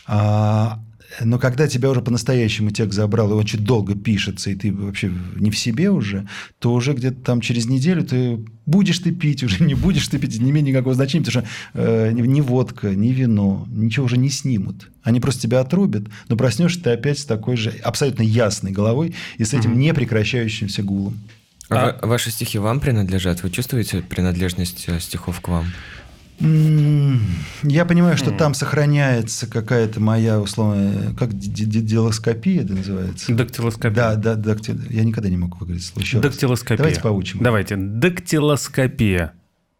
[0.05, 0.79] А,
[1.21, 5.11] но когда тебя уже по-настоящему текст забрал, и он чуть долго пишется, и ты вообще
[5.35, 6.27] не в себе уже,
[6.59, 10.39] то уже где-то там через неделю ты будешь ты пить, уже не будешь ты пить,
[10.39, 14.89] не имеет никакого значения, потому что э, ни, водка, ни вино, ничего уже не снимут.
[15.03, 19.43] Они просто тебя отрубят, но проснешься ты опять с такой же абсолютно ясной головой и
[19.43, 21.19] с этим непрекращающимся гулом.
[21.69, 23.43] А ва- ваши стихи вам принадлежат?
[23.43, 25.65] Вы чувствуете принадлежность э, стихов к вам?
[26.39, 33.33] Я понимаю, что там сохраняется какая-то моя условная, как делоскопия это называется?
[33.33, 33.91] Дактилоскопия.
[33.91, 34.77] Да, да, дактил...
[34.89, 36.03] Я никогда не могу выговорить слово.
[36.03, 36.23] Еще раз.
[36.23, 36.77] Дактилоскопия.
[36.77, 37.39] Давайте поучим.
[37.41, 37.75] Давайте.
[37.75, 39.33] Дактилоскопия.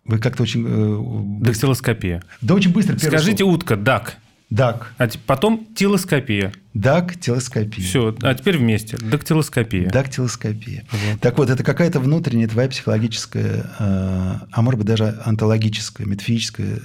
[0.06, 0.66] Вы как-то очень...
[0.68, 2.24] э, Дактилоскопия.
[2.42, 2.98] Да очень быстро.
[2.98, 3.56] Скажите слово.
[3.56, 4.18] утка, дак.
[4.54, 4.94] Дак.
[5.00, 6.54] А потом тилоскопия.
[6.76, 7.84] Дактилоскопия.
[7.84, 8.98] Все, а теперь вместе.
[8.98, 9.90] Дактилоскопия.
[9.90, 10.86] Дактилоскопия.
[11.22, 16.82] Так вот, это какая-то внутренняя твоя психологическая, э, а может быть даже онтологическая, метафизическая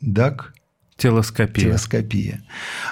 [0.00, 0.54] дак,
[0.96, 1.66] Телоскопия.
[1.66, 2.42] Телоскопия.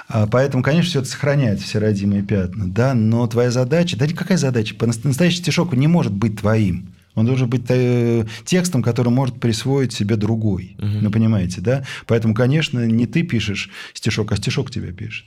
[0.07, 4.37] А, Поэтому, конечно, все это сохраняет все родимые пятна, да, но твоя задача, да никакая
[4.37, 6.93] задача, по- настоящий стишок не может быть твоим.
[7.17, 10.75] Он должен быть э, текстом, который может присвоить себе другой.
[10.77, 11.83] Ну, понимаете, да?
[12.05, 15.25] Поэтому, конечно, не ты пишешь стишок, а стишок тебя пишет.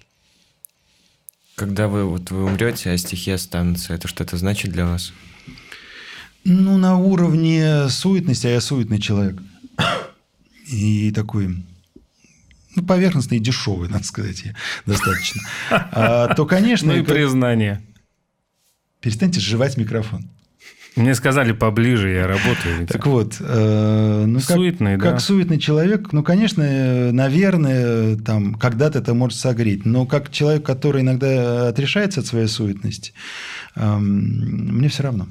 [1.56, 5.12] Когда вы, вот, вы умрете, а стихи останутся, это что-то значит для вас?
[6.44, 9.36] Ну, на уровне суетности, а я суетный человек.
[10.68, 11.56] И такой,
[12.76, 14.54] ну, поверхностный и дешевый, надо сказать, я
[14.86, 15.42] достаточно.
[15.70, 17.82] А, то, конечно, Ну и это- признание.
[19.00, 20.28] перестаньте сживать микрофон.
[20.96, 22.86] Мне сказали поближе, я работаю.
[22.86, 25.10] Так вот, э, ну, как, Суетный, да.
[25.10, 31.02] как суетный человек, ну, конечно, наверное, там, когда-то это может согреть, но как человек, который
[31.02, 33.12] иногда отрешается от своей суетности,
[33.76, 35.28] эм, мне все равно.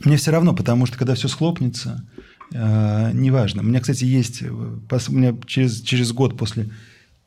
[0.00, 2.04] Мне все равно, потому что когда все схлопнется,
[2.52, 3.62] э, неважно.
[3.62, 6.70] У меня, кстати, есть, э, у меня через, через год после,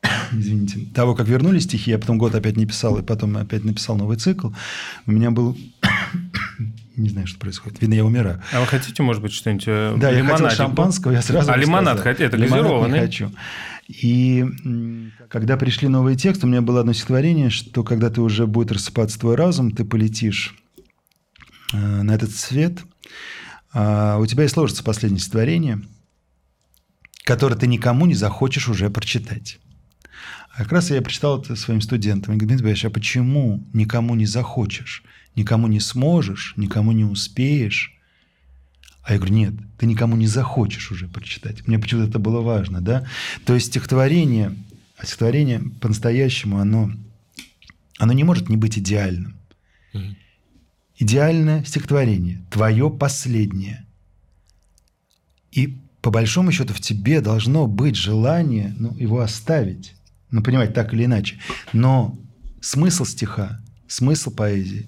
[0.31, 3.97] извините, того, как вернулись стихи, я потом год опять не писал, и потом опять написал
[3.97, 4.49] новый цикл,
[5.05, 5.57] у меня был,
[6.97, 8.41] не знаю, что происходит, видно, я умираю.
[8.51, 11.99] А вы хотите, может быть, что-нибудь э, Да, я хотел шампанского, я сразу А лимонад
[11.99, 12.25] хотите?
[12.25, 12.99] Это газированный?
[12.99, 13.31] хочу.
[13.87, 14.45] И
[15.29, 19.19] когда пришли новые тексты, у меня было одно стихотворение, что когда ты уже будет рассыпаться
[19.19, 20.55] твой разум, ты полетишь
[21.73, 22.79] э, на этот свет,
[23.71, 25.81] а у тебя и сложится последнее стихотворение,
[27.23, 29.59] которое ты никому не захочешь уже прочитать.
[30.53, 32.33] А как раз я прочитал это своим студентам.
[32.33, 35.03] Я говорю, Дмитрий Борисович, а почему никому не захочешь,
[35.37, 37.93] никому не сможешь, никому не успеешь?
[39.03, 41.65] А я говорю, нет, ты никому не захочешь уже прочитать.
[41.65, 43.07] Мне почему-то это было важно, да?
[43.45, 44.53] То есть стихотворение,
[44.97, 46.91] а стихотворение по-настоящему, оно,
[47.99, 49.37] оно не может не быть идеальным.
[50.99, 53.85] Идеальное стихотворение, твое последнее.
[55.51, 59.93] И по большому счету в тебе должно быть желание ну, его оставить.
[60.31, 61.39] Ну, понимаете, так или иначе.
[61.71, 62.17] Но
[62.61, 64.87] смысл стиха, смысл поэзии,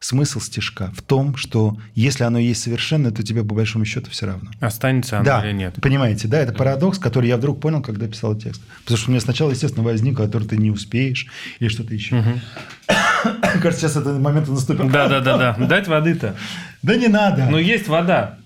[0.00, 4.26] смысл стишка в том, что если оно есть совершенно, то тебе по большому счету все
[4.26, 4.50] равно.
[4.60, 5.74] Останется оно да, или нет?
[5.80, 8.62] понимаете, да, это парадокс, который я вдруг понял, когда писал текст.
[8.82, 11.26] Потому что у меня сначала, естественно, возникло, который ты не успеешь
[11.58, 12.40] или что-то еще.
[13.60, 14.88] Кажется, сейчас этот момент наступил.
[14.88, 15.66] Да, да, да, да.
[15.66, 16.36] Дать воды-то.
[16.82, 17.46] Да не надо.
[17.50, 18.38] Но есть вода.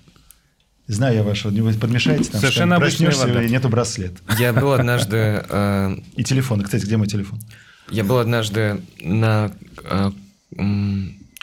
[0.88, 3.42] Знаю я вашего, вы подмешаете там, Совершенно обычная вода.
[3.42, 4.14] и нету браслет.
[4.38, 5.16] Я был однажды
[5.48, 6.62] э, И телефон.
[6.62, 7.40] Кстати, где мой телефон?
[7.90, 9.52] Я был однажды на
[9.84, 10.10] э,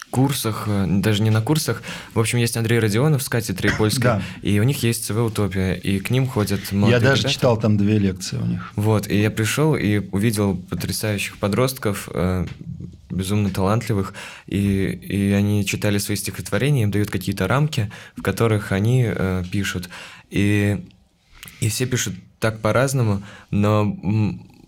[0.10, 1.82] курсах, э, даже не на курсах.
[2.14, 4.22] В общем, есть Андрей Родионов с катедрой польской, Да.
[4.42, 7.34] и у них есть ЦВ «Утопия», и к ним ходят молодые я даже ребята.
[7.34, 8.72] читал там две лекции у них.
[8.76, 12.46] Вот, и я пришел и увидел потрясающих подростков, э,
[13.10, 14.14] безумно талантливых,
[14.46, 19.90] и, и они читали свои стихотворения, им дают какие-то рамки, в которых они э, пишут.
[20.30, 20.86] И,
[21.60, 23.98] и все пишут так по-разному, но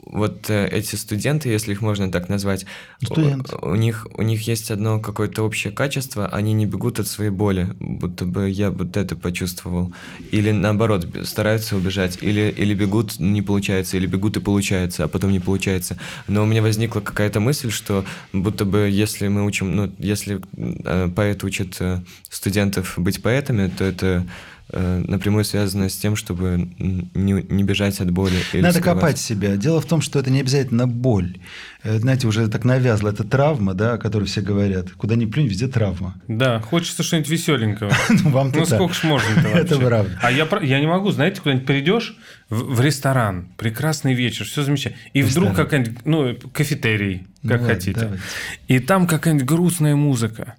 [0.06, 2.66] вот э, эти студенты, если их можно так назвать,
[3.10, 7.30] у, у них, у них есть одно какое-то общее качество, они не бегут от своей
[7.30, 9.94] боли, будто бы я вот это почувствовал.
[10.32, 15.32] Или наоборот, стараются убежать, или, или бегут, не получается, или бегут и получается, а потом
[15.32, 15.98] не получается.
[16.28, 21.10] Но у меня возникла какая-то мысль, что будто бы если мы учим, ну, если э,
[21.16, 24.26] поэт учит э, студентов быть поэтами, то это
[24.74, 28.36] напрямую связано с тем, чтобы не, не бежать от боли.
[28.54, 29.00] или Надо скрывать.
[29.02, 29.56] копать себя.
[29.58, 31.38] Дело в том, что это не обязательно боль.
[31.84, 33.10] Э, Знаете, уже так навязло.
[33.10, 34.92] Это травма, да, о которой все говорят.
[34.92, 36.16] Куда ни плюнь, везде травма.
[36.28, 37.92] Да, хочется что-нибудь веселенького.
[38.24, 40.18] Ну, вам Ну, сколько ж можно-то Это правда.
[40.22, 42.16] А я, я не могу, знаете, куда-нибудь придешь
[42.50, 45.02] в, в ресторан, прекрасный вечер, все замечательно.
[45.14, 45.56] И вдруг Ресторан.
[45.66, 48.00] какая-нибудь, ну, кафетерий, Ну как ладно, хотите.
[48.00, 48.24] давайте.
[48.68, 50.56] И там какая-нибудь грустная музыка.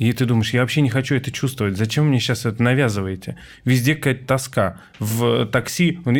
[0.00, 1.76] И ты думаешь, я вообще не хочу это чувствовать.
[1.76, 3.36] Зачем мне сейчас это навязываете?
[3.66, 4.80] Везде какая-то тоска.
[4.98, 6.16] В такси он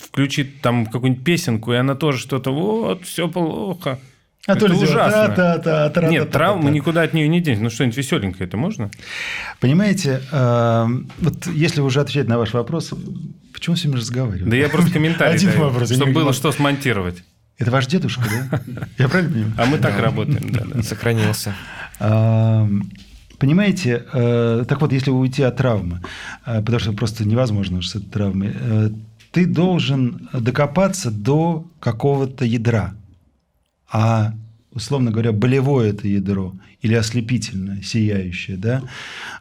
[0.00, 4.00] включит там какую-нибудь песенку, и она тоже что-то, вот, все плохо.
[4.48, 5.34] А то это ли дело ужасно.
[5.36, 7.60] та-та-та, Нет, травмы никуда от нее не денешь.
[7.60, 8.90] Ну, что-нибудь веселенькое это можно?
[9.60, 10.86] Понимаете, э,
[11.20, 12.92] вот если уже отвечать на ваш вопрос,
[13.54, 14.50] почему все время разговариваем?
[14.50, 17.22] Да я просто комментарий Один даю, вопрос, чтобы было что смонтировать.
[17.56, 18.88] Это ваш дедушка, да?
[18.98, 19.54] Я правильно понимаю?
[19.58, 20.50] А мы так работаем.
[20.50, 20.82] да, да.
[20.82, 21.54] Сохранился.
[23.42, 26.00] Понимаете, э, так вот, если уйти от травмы,
[26.46, 28.90] э, потому что просто невозможно с этой травмой, э,
[29.32, 32.94] ты должен докопаться до какого-то ядра.
[33.90, 34.32] А,
[34.70, 38.84] условно говоря, болевое это ядро или ослепительное, сияющее, да,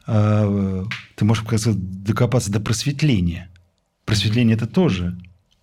[0.07, 0.83] э,
[1.15, 3.51] ты можешь как сказать, докопаться до просветления.
[4.05, 5.15] Просветление– это тоже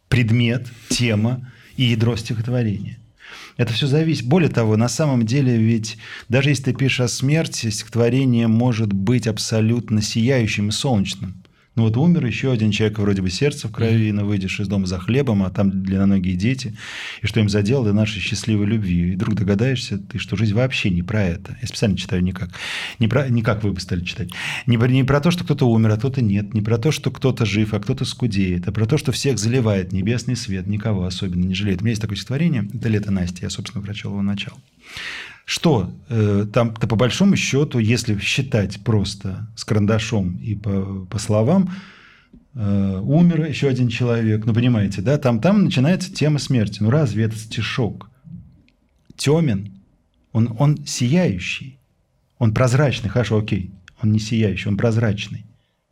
[0.08, 2.98] предмет, тема и ядро стихотворения.
[3.56, 4.26] Это все зависит.
[4.26, 5.98] Более того, на самом деле, ведь
[6.28, 11.42] даже если ты пишешь о смерти, стихотворение может быть абсолютно сияющим и солнечным.
[11.78, 14.86] Ну вот умер еще один человек, вроде бы сердце в крови, но выйдешь из дома
[14.86, 16.76] за хлебом, а там длинноногие дети,
[17.22, 19.12] и что им задел до нашей счастливой любви.
[19.12, 21.56] И вдруг догадаешься ты, что жизнь вообще не про это.
[21.62, 22.50] Я специально читаю никак.
[22.98, 24.30] Не, про, не как вы бы стали читать.
[24.66, 26.52] Не, про- не про то, что кто-то умер, а кто-то нет.
[26.52, 28.66] Не про то, что кто-то жив, а кто-то скудеет.
[28.66, 31.80] А про то, что всех заливает небесный свет, никого особенно не жалеет.
[31.80, 34.58] У меня есть такое стихотворение, это «Лето Насти», я, собственно, прочел его начало.
[35.48, 41.74] Что э, там-то по большому счету, если считать просто с карандашом и по, по словам,
[42.52, 46.82] э, умер еще один человек, ну понимаете, да, там, там начинается тема смерти.
[46.82, 48.10] Ну разве это стишок?
[49.16, 49.80] Темен,
[50.32, 51.80] он, он сияющий,
[52.36, 53.72] он прозрачный, хорошо, окей,
[54.02, 55.46] он не сияющий, он прозрачный.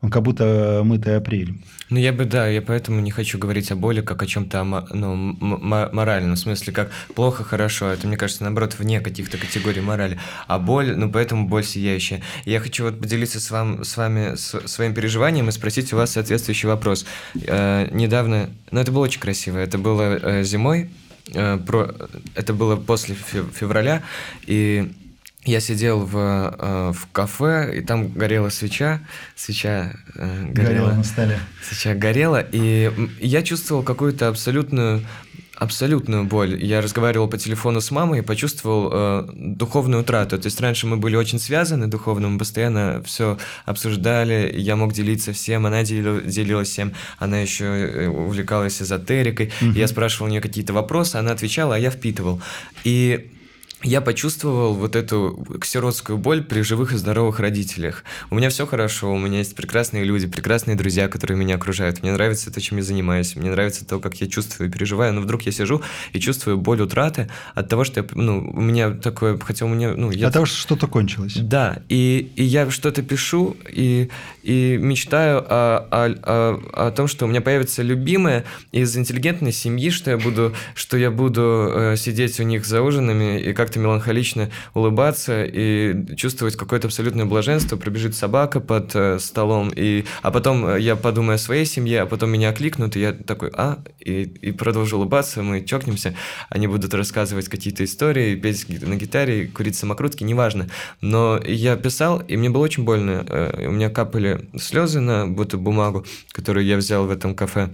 [0.07, 1.65] Он как будто мытый апрелем.
[1.91, 5.37] Ну, я бы, да, я поэтому не хочу говорить о боли как о чем-то ну,
[5.41, 7.91] моральном, в смысле, как плохо, хорошо.
[7.91, 10.17] Это, мне кажется, наоборот, вне каких-то категорий морали.
[10.47, 12.23] А боль, ну, поэтому боль сияющая.
[12.45, 16.13] Я хочу вот поделиться с, вам, с вами с, своим переживанием и спросить у вас
[16.13, 17.05] соответствующий вопрос.
[17.35, 20.89] Э, недавно, ну, это было очень красиво, это было э, зимой,
[21.35, 21.93] э, про,
[22.37, 24.05] это было после фев- февраля,
[24.47, 24.89] и
[25.47, 29.01] я сидел в, э, в кафе, и там горела свеча,
[29.35, 31.39] свеча э, горела, Горело на столе.
[31.63, 35.03] свеча горела, и я чувствовал какую-то абсолютную
[35.59, 36.63] абсолютную боль.
[36.63, 40.39] Я разговаривал по телефону с мамой и почувствовал э, духовную утрату.
[40.39, 45.33] То есть раньше мы были очень связаны духовно, мы постоянно все обсуждали, я мог делиться
[45.33, 49.51] всем, она делила, делилась всем, она еще э, увлекалась эзотерикой.
[49.63, 52.43] Я спрашивал у нее какие-то вопросы, она отвечала, а я впитывал.
[52.85, 53.31] И
[53.83, 58.05] я почувствовал вот эту сиротскую боль при живых и здоровых родителях.
[58.31, 62.03] У меня все хорошо, у меня есть прекрасные люди, прекрасные друзья, которые меня окружают.
[62.03, 65.13] Мне нравится то, чем я занимаюсь, мне нравится то, как я чувствую и переживаю.
[65.13, 68.91] Но вдруг я сижу и чувствую боль утраты от того, что я, ну, у меня
[68.91, 71.35] такое, хотя у меня, ну, я От того, что что-то кончилось.
[71.37, 74.09] да, и, и я что-то пишу и,
[74.43, 79.91] и мечтаю о, о, о, о том, что у меня появится любимая из интеллигентной семьи,
[79.91, 84.49] что я буду, что я буду э, сидеть у них за ужинами и как-то меланхолично
[84.75, 87.77] улыбаться и чувствовать какое-то абсолютное блаженство.
[87.77, 92.07] Пробежит собака под э, столом, и, а потом э, я подумаю о своей семье, а
[92.07, 96.15] потом меня кликнут, и я такой, а, и, и продолжу улыбаться, мы чокнемся,
[96.49, 100.69] они будут рассказывать какие-то истории, петь на гитаре, курить самокрутки, неважно.
[101.01, 103.25] Но я писал, и мне было очень больно.
[103.29, 107.71] Э, У меня капали слезы на будто бумагу, которую я взял в этом кафе.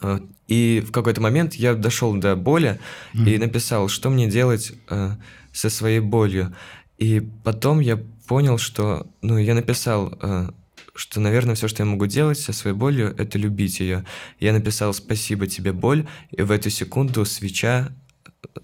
[0.00, 2.78] Э, И в какой-то момент я дошел до боли
[3.14, 5.16] и написал, что мне делать э,
[5.52, 6.54] со своей болью.
[6.98, 10.50] И потом я понял, что, ну, я написал, э,
[10.94, 14.04] что, наверное, все, что я могу делать со своей болью, это любить ее.
[14.40, 17.88] Я написал «Спасибо тебе, боль», и в эту секунду свеча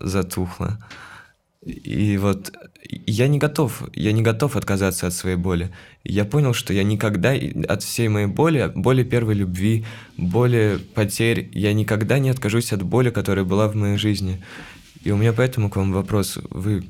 [0.00, 0.78] затухла.
[1.68, 2.52] И вот
[3.06, 5.70] я не готов, я не готов отказаться от своей боли.
[6.04, 7.34] Я понял, что я никогда
[7.68, 9.84] от всей моей боли, боли первой любви,
[10.16, 14.42] боли потерь, я никогда не откажусь от боли, которая была в моей жизни.
[15.04, 16.84] И у меня поэтому к вам вопрос: вы,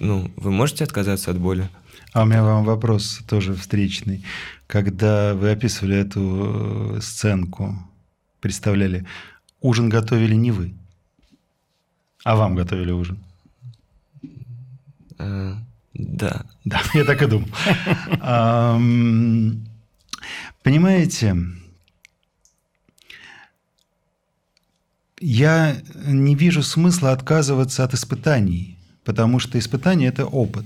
[0.00, 1.68] ну, вы можете отказаться от боли?
[2.12, 4.24] А у меня вам вопрос тоже встречный.
[4.66, 7.76] Когда вы описывали эту э, сценку,
[8.40, 9.04] представляли,
[9.60, 10.72] ужин готовили не вы,
[12.24, 13.23] а вам готовили ужин.
[15.18, 15.54] Э,
[15.94, 16.44] да.
[16.64, 17.48] Да, я так и думал.
[20.62, 21.36] Понимаете,
[25.20, 30.64] я не вижу смысла отказываться от испытаний, потому что испытание– это опыт.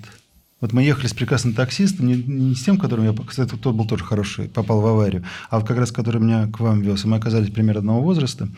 [0.61, 3.87] Вот мы ехали с прекрасным таксистом, не, не с тем, которым я, кстати, тот был
[3.87, 7.05] тоже хороший, попал в аварию, а вот как раз который меня к вам вез.
[7.05, 8.49] И мы оказались примерно одного возраста.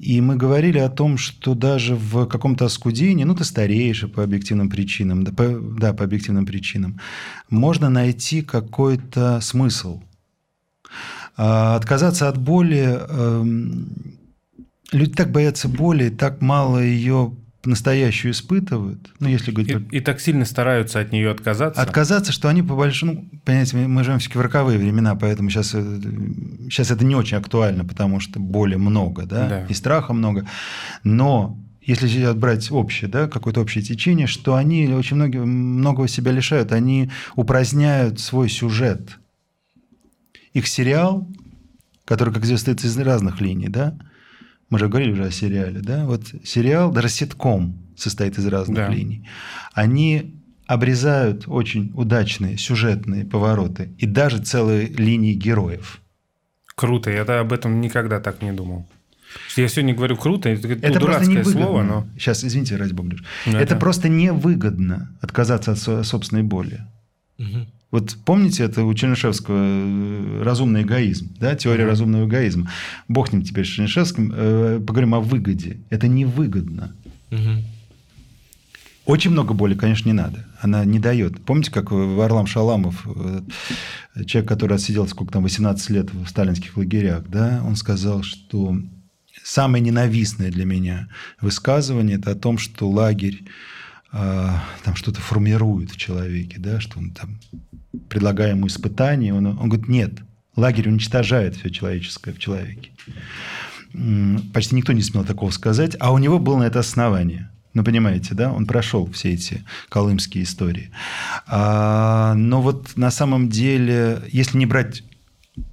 [0.00, 4.70] И мы говорили о том, что даже в каком-то оскудении, ну, ты стареешь по объективным
[4.70, 5.46] причинам, да, по,
[5.78, 6.98] да, по объективным причинам,
[7.50, 10.00] можно найти какой-то смысл.
[11.36, 12.98] А, отказаться от боли...
[13.08, 13.90] эм,
[14.90, 17.34] люди так боятся боли, так мало ее
[17.64, 19.10] настоящую испытывают.
[19.20, 21.80] Ну, если говорить про И, и так сильно стараются от нее отказаться.
[21.82, 23.12] Отказаться, что они по большому...
[23.30, 27.84] Ну, понимаете, мы- живем все-таки в роковые времена, поэтому сейчас, сейчас это не очень актуально,
[27.84, 29.66] потому что боли много, да, Да.
[29.66, 30.46] и страха много.
[31.04, 36.32] Но если сейчас брать общее, да, какое-то общее течение, что они очень много, многого себя
[36.32, 39.18] лишают, они упраздняют свой сюжет.
[40.54, 41.28] Их сериал,
[42.04, 43.96] который, как состоит из разных линий, да,
[44.70, 48.88] мы же говорили уже о сериале, да, вот сериал, даже ситком состоит из разных Да.
[48.88, 49.26] линий.
[49.74, 56.00] Они обрезают очень удачные сюжетные повороты и даже целые линии героев.
[56.76, 58.88] Круто, я об этом никогда так не думал.
[59.56, 61.52] Я сегодня говорю круто, это, Это просто дурацкое невыгодно.
[61.62, 62.06] слово, но...
[62.18, 63.10] Сейчас, извините, ради бога.
[63.12, 63.22] Леш.
[63.46, 66.80] Ну, это это- просто невыгодно отказаться от со- собственной боли.
[67.38, 67.66] Мгм.
[67.90, 72.70] Вот помните, это у Чернышевского э, разумный эгоизм, да, теория разумного эгоизма.
[73.08, 74.32] Бог ним теперь с Чернышевским.
[74.34, 75.80] Э, поговорим о выгоде.
[75.90, 76.94] Это невыгодно.
[77.30, 77.64] Мгм.
[79.06, 80.46] Очень много боли, конечно, не надо.
[80.60, 81.44] Она не дает.
[81.44, 83.42] Помните, как Варлам Шаламов, э,
[84.24, 88.76] человек, который отсидел сколько там, 18 лет в сталинских лагерях, да, он сказал, что
[89.42, 91.08] самое ненавистное для меня
[91.40, 93.42] высказывание– это о том, что лагерь
[94.12, 94.48] э,
[94.84, 97.40] там что-то формирует в человеке, да, что он там,
[98.08, 100.12] предлагая ему испытания, он, он говорит, нет,
[100.56, 102.90] лагерь уничтожает все человеческое в человеке.
[104.52, 107.50] Почти никто не смел такого сказать, а у него было на это основание.
[107.72, 108.52] Ну, понимаете, да?
[108.52, 110.90] Он прошел все эти колымские истории.
[111.46, 115.04] А, но вот на самом деле, если не брать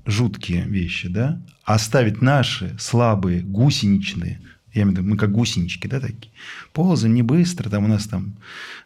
[0.05, 4.41] жуткие вещи, да, а оставить наши слабые, гусеничные,
[4.73, 6.31] я имею в виду, мы как гусенички, да, такие,
[6.73, 8.37] ползаем не быстро, там у нас там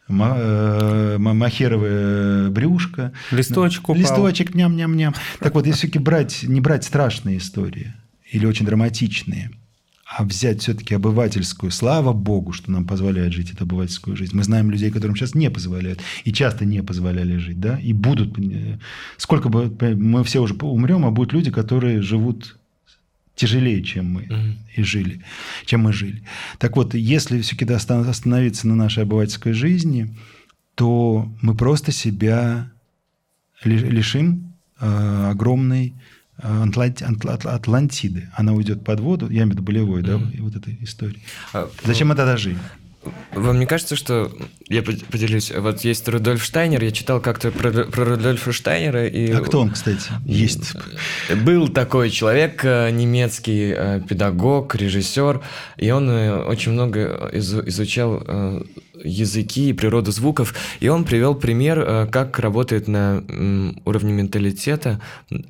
[0.07, 3.95] э, ма- махеровое брюшко, Листочек упал.
[4.01, 5.13] Листочек, ням-ням-ням.
[5.39, 7.93] Так вот, если все-таки брать, не брать страшные истории
[8.32, 9.51] или очень драматичные,
[10.05, 14.36] а взять все-таки обывательскую, слава богу, что нам позволяет жить эту обывательскую жизнь.
[14.36, 18.38] Мы знаем людей, которым сейчас не позволяют, и часто не позволяли жить, да, и будут,
[18.38, 18.77] э,
[19.17, 22.57] сколько бы, мы все уже умрем, а будут люди, которые живут
[23.41, 24.57] тяжелее, чем мы Мгм.
[24.77, 25.21] и жили,
[25.65, 26.21] чем мы жили.
[26.59, 30.15] Так вот, если все-таки остановиться на нашей обывательской жизни,
[30.75, 32.71] то мы просто себя
[33.65, 35.93] ли- лишим э, огромной
[36.43, 38.29] э, Атланти- Атла- Атлантиды.
[38.39, 41.19] Она уйдет под воду, я имею в виду болевой, да, и вот этой истории.
[41.53, 42.57] А, Зачем мы тогда жили?
[43.33, 44.31] Вам не кажется, что...
[44.67, 45.51] Я под- поделюсь.
[45.55, 49.07] Вот есть Рудольф Штайнер, я читал как-то про, про Рудольфа Штайнера.
[49.07, 50.09] И А кто он, кстати?
[50.25, 50.73] Есть.
[51.43, 55.41] Был такой человек, э, немецкий э, педагог, режиссер,
[55.77, 58.23] и он э, очень много изу- изучал
[59.03, 63.23] языки и природу звуков, и он привел пример, э, как работает на
[63.85, 64.99] уровне менталитета.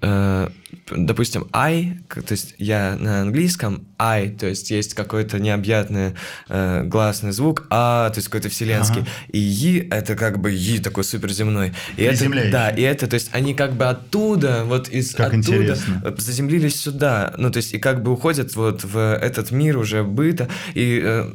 [0.02, 0.50] Э,
[0.90, 6.14] Допустим, I, то есть я на английском, I, то есть есть какой-то необъятный
[6.50, 9.10] э, гласный звук, а, то есть какой-то вселенский, Ага.
[9.32, 11.74] и И это как бы И такой суперземной.
[11.98, 12.52] И это, Приземляющий.
[12.52, 16.16] да, и это, то есть они как бы оттуда, вот из Как оттуда интересно.
[16.18, 20.48] заземлились сюда, ну то есть и как бы уходят вот в этот мир уже быта
[20.74, 21.26] и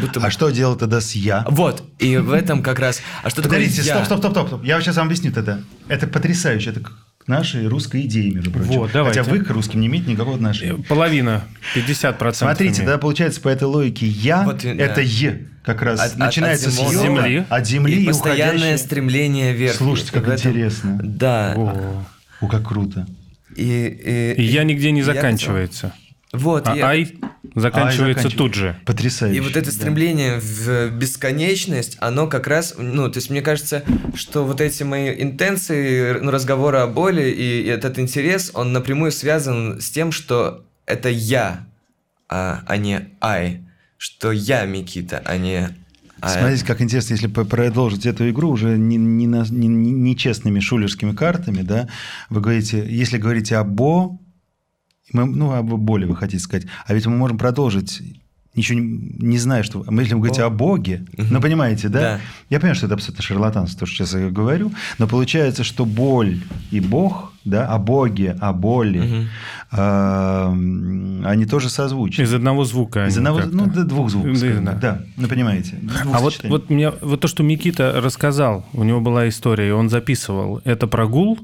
[0.00, 0.20] будто.
[0.20, 1.44] А что делать тогда с я?
[1.50, 1.65] Вот,
[1.98, 3.00] и в этом как раз...
[3.22, 3.94] А что такое Подождите, я?
[4.04, 4.64] стоп, стоп, стоп, стоп, стоп.
[4.64, 5.62] Я сейчас вам объясню это.
[5.88, 6.70] Это потрясающе.
[6.70, 6.92] Это к
[7.28, 8.70] нашей русской идее, между прочим.
[8.72, 9.20] Вот, давайте.
[9.22, 10.82] Хотя вы к русским не имеете никакого отношения.
[10.88, 11.44] Половина,
[11.74, 12.32] 50%.
[12.34, 12.86] Смотрите, имеет.
[12.86, 15.00] да, получается, по этой логике я Вот и- это да.
[15.00, 16.92] е как раз От- от- начинается от с земли.
[16.94, 17.44] йога, Земли.
[17.48, 19.74] от земли И и, постоянное уходящее- стремление вверх.
[19.76, 21.00] Слушайте, И как этом- интересно.
[21.02, 21.54] Да.
[21.56, 22.04] О,
[22.40, 23.06] о, как круто.
[23.56, 25.88] И, и- И я нигде не я заканчивается.
[25.90, 26.66] хотел- Вот.
[26.68, 27.14] А я- ай
[27.54, 28.76] заканчивается А, и тут же.
[28.84, 29.38] Потрясающе.
[29.38, 29.72] И вот это да.
[29.72, 33.82] стремление в бесконечность, оно как раз, ну, то есть мне кажется,
[34.14, 39.80] что вот эти мои интенции, ну, разговоры о боли и этот интерес, он напрямую связан
[39.80, 41.66] с тем, что это я,
[42.28, 43.62] а, а не I,
[43.96, 45.70] что я Микита, а не
[46.20, 46.38] I.
[46.38, 51.62] Смотрите, как интересно, если продолжить эту игру уже не, не, не- не- нечестными шулерскими картами,
[51.62, 51.88] да,
[52.30, 54.18] вы говорите, если говорите о Бо,
[55.12, 58.02] мы, ну, об боли вы хотите сказать, а ведь мы можем продолжить,
[58.54, 58.86] ничего не,
[59.18, 59.84] не зная, что...
[59.86, 60.46] Мы, если вы говорите О.
[60.46, 62.00] о Боге, ну, понимаете, да?
[62.00, 62.20] Да.
[62.50, 66.40] Я понимаю, что это абсолютно шарлатанство, то, что сейчас я говорю, но получается, что боль
[66.70, 69.28] и Бог, да, о Боге, о боли,
[69.70, 72.22] эм, они тоже созвучны.
[72.22, 73.06] Из одного звука.
[73.06, 74.72] Из одного, ну, до двух звуков, Да, скажем да.
[74.72, 75.78] так, да, ну, понимаете.
[76.12, 79.88] А вот, вот, меня, вот то, что Микита рассказал, у него была история, и он
[79.90, 80.60] записывал.
[80.64, 81.38] Это прогул?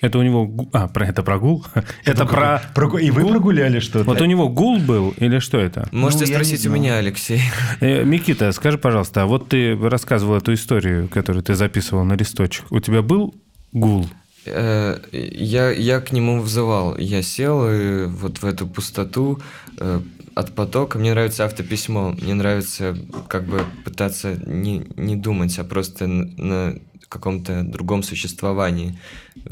[0.00, 0.46] Это у него...
[0.46, 1.64] гу- А, про это прогул?
[2.04, 2.62] Это про...
[2.74, 4.04] Прогу- И вы прогуляли что-то?
[4.04, 5.88] Вот у него гул был или что это?
[5.92, 7.40] Можете Ну, спросить у меня, Алексей.
[7.80, 12.64] Э, Микита, скажи, пожалуйста, а вот ты рассказывал эту историю, которую ты записывал на листочек.
[12.70, 13.34] У тебя был
[13.72, 14.06] гул?
[14.46, 16.96] Э, Я, я к нему взывал.
[16.96, 19.38] Я сел и вот в эту пустоту
[19.78, 20.00] э,
[20.34, 20.98] от потока.
[20.98, 22.12] Мне нравится автописьмо.
[22.22, 22.96] Мне нравится
[23.28, 26.74] как бы пытаться не, не думать, а просто н- на
[27.08, 28.96] каком-то другом существовании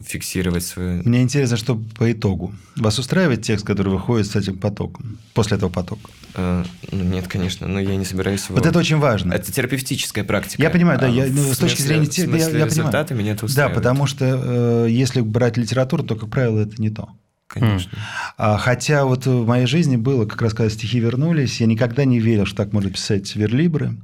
[0.05, 1.03] фиксировать свою...
[1.05, 2.53] Мне интересно, что по итогу.
[2.77, 5.19] Вас устраивает текст, который выходит с этим потоком?
[5.35, 6.11] После этого потока?
[6.35, 8.57] э, ну, нет, конечно, но я не собираюсь его...
[8.57, 9.33] Вот это очень важно.
[9.33, 10.63] Это терапевтическая практика.
[10.63, 12.49] Я понимаю, да, А я, ну, с точки смысле- зрения в те- я- смысле я,
[12.51, 12.71] понимаю.
[12.71, 13.77] результата меня это Да, устраивает.
[13.77, 17.09] потому что э, если брать литературу, то, как правило, это не то.
[17.49, 17.91] Конечно.
[18.37, 22.21] А, хотя вот в моей жизни было, как раз когда стихи вернулись, я никогда не
[22.21, 23.97] верил, что так можно писать верлибры,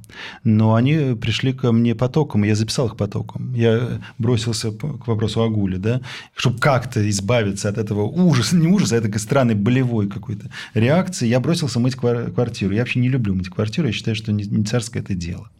[0.43, 3.53] но они пришли ко мне потоком, я записал их потоком.
[3.53, 6.01] Я бросился к вопросу о гуле, да,
[6.35, 11.39] чтобы как-то избавиться от этого ужаса, не ужаса, а такой странной болевой какой-то реакции, я
[11.39, 12.73] бросился мыть квар- квартиру.
[12.73, 15.51] Я вообще не люблю мыть квартиру, я считаю, что не, царское это дело.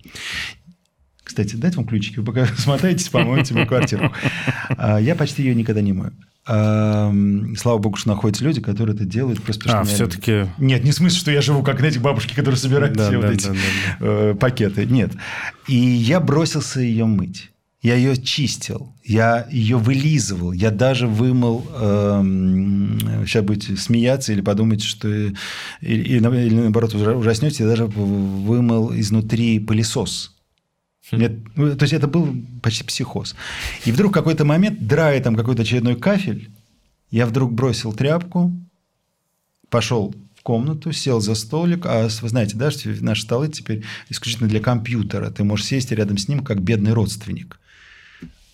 [1.23, 4.11] Кстати, дать вам ключики, вы пока смотаетесь, помоете мою квартиру.
[4.69, 6.13] А, Я почти ее никогда не мою.
[6.47, 7.11] А,
[7.57, 10.45] Слава богу, что находятся люди, которые это делают просто А, все-таки...
[10.59, 13.27] Нет, не в смысле, что я живу как, знаете, бабушки, которые собирают Да, все да,
[13.27, 13.57] вот эти да, да,
[14.07, 14.85] э, пакеты.
[14.85, 15.11] Нет.
[15.67, 17.51] И я бросился ее мыть.
[17.81, 21.67] Я ее чистил, я ее вылизывал, я даже вымыл.
[21.79, 25.33] эм, сейчас будете смеяться или подумать, что или,
[25.81, 30.34] или, на- или наоборот ужа- ужаснетесь, я даже вымыл изнутри пылесос.
[31.11, 33.35] Нет, ну, то есть это был почти психоз.
[33.85, 36.49] И вдруг в какой-то момент, драя там какой-то очередной кафель,
[37.11, 38.51] я вдруг бросил тряпку,
[39.69, 44.49] пошел в комнату, сел за столик, а вы знаете, да, что наши столы теперь исключительно
[44.49, 45.29] для компьютера.
[45.29, 47.59] Ты можешь сесть рядом с ним как бедный родственник.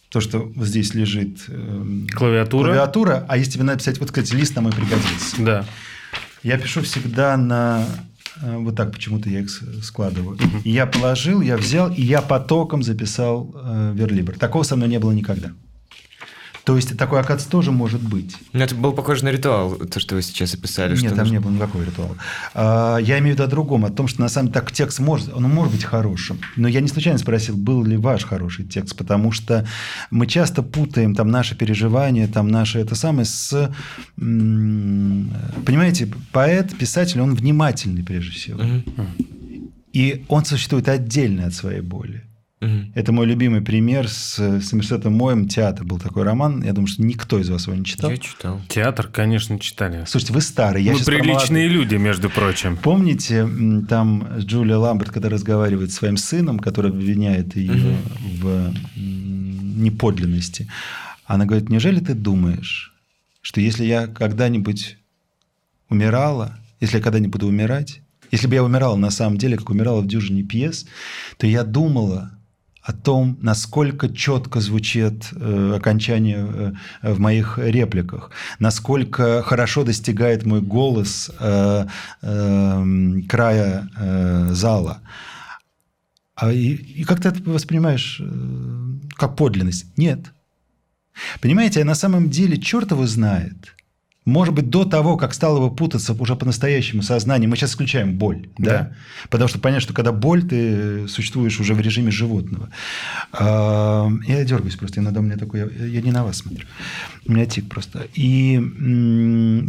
[0.09, 2.65] То, что здесь лежит эм, Клавиатура.
[2.65, 5.35] клавиатура, а если тебе надо писать, вот, кстати, лист нам и пригодится.
[5.39, 5.65] Да.
[6.43, 7.87] Я пишу всегда на...
[8.41, 9.49] э, Вот так почему-то я их
[9.83, 10.37] складываю.
[10.63, 14.37] И я положил, я взял, и я потоком записал э, верлибр.
[14.37, 15.51] Такого со мной не было никогда.
[16.63, 18.35] То есть, такой, оказывается, тоже может быть.
[18.53, 20.95] Ну, это был похоже на ритуал, то, что вы сейчас описали.
[20.95, 22.15] Нет, там нужно- не было никакого ритуала.
[22.53, 24.99] А, Я имею в виду о другом, о том, что на самом деле так текст
[24.99, 26.39] может, он может быть хорошим.
[26.55, 29.65] Но я не случайно спросил, был ли ваш хороший текст, потому что
[30.11, 33.71] мы часто путаем там наши переживания, там наше это самое с...
[35.65, 38.61] Понимаете, поэт, писатель, он внимательный прежде всего.
[38.63, 38.83] Мгм.
[39.93, 42.23] И он существует отдельно от своей боли.
[42.61, 42.91] Мгм.
[42.93, 45.83] Это мой любимый пример с Сомерсетом Моем «Театр».
[45.83, 46.61] Был такой роман.
[46.63, 48.11] Я думаю, что никто из вас его не читал.
[48.11, 48.61] Я читал.
[48.69, 50.03] Театр, конечно, читали.
[50.07, 50.83] Слушайте, вы старый.
[50.83, 51.71] Я Мы про приличные молодых.
[51.91, 52.77] люди, между прочим.
[52.77, 53.47] Помните,
[53.89, 57.97] там Джулия Ламберт, когда разговаривает с своим сыном, который обвиняет ее
[58.39, 58.45] в
[58.95, 60.67] м, неподлинности,
[61.25, 62.93] она говорит, неужели ты думаешь,
[63.41, 64.97] что если я когда-нибудь
[65.89, 70.01] умирала, если я когда-нибудь буду умирать, если бы я умирала на самом деле, как умирала
[70.01, 70.85] в дюжине пьес,
[71.37, 72.31] то я думала
[72.81, 80.61] о том, насколько четко звучит э, окончание э, в моих репликах, насколько хорошо достигает мой
[80.61, 81.85] голос э,
[82.21, 85.01] э, края э, зала.
[86.35, 88.25] А и, и как ты это воспринимаешь э,
[89.15, 89.85] как подлинность?
[89.97, 90.33] Нет.
[91.39, 93.75] Понимаете, на самом деле черт его знает.
[94.23, 98.49] Может быть, до того, как стало бы путаться уже по-настоящему сознание, мы сейчас исключаем боль,
[98.59, 98.71] да?
[98.71, 98.91] Да.
[99.31, 102.69] Потому что понятно, что когда боль, ты существуешь уже в режиме животного.
[103.33, 105.59] Я дергаюсь просто, иногда у меня такой,
[105.89, 106.65] я, не на вас смотрю,
[107.25, 108.07] у меня тик просто.
[108.13, 108.53] И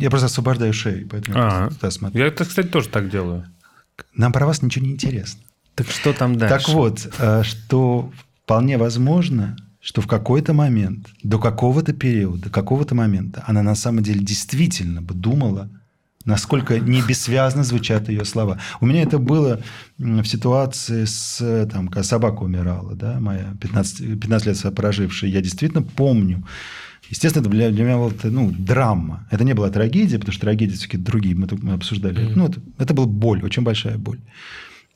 [0.01, 2.25] я просто освобождаю шею, поэтому я А, просто туда смотрю.
[2.25, 3.47] я, кстати, тоже так делаю.
[4.15, 5.41] Нам про вас ничего не интересно.
[5.75, 6.59] Так что там дальше?
[6.59, 8.11] Так вот, э, что
[8.45, 14.05] вполне возможно, что в какой-то момент, до какого-то периода, до какого-то момента, она на самом
[14.05, 15.69] деле действительно бы думала,
[16.25, 18.61] насколько не бессвязно звучат ее слова.
[18.81, 19.61] У меня это было
[19.99, 25.31] в ситуации с, там, когда собака умирала, да, моя 15, 15 лет прожившая.
[25.31, 26.45] Я действительно помню,
[27.11, 29.27] Естественно, это для, для меня была ну, драма.
[29.31, 32.33] Это не была трагедия, потому что трагедии все-таки другие, мы, мы обсуждали.
[32.35, 34.21] Ну, это, это была боль, очень большая боль.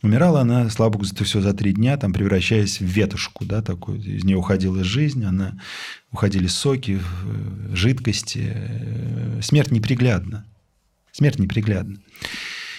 [0.07, 3.99] Умирала она, слава богу, это все за три дня, там, превращаясь в ветошку, да, такой.
[3.99, 5.59] Из нее уходила жизнь, она,
[6.13, 8.53] уходили соки, э, жидкости.
[8.55, 10.47] Э, Смерть неприглядна.
[11.11, 11.97] Смерть неприглядна.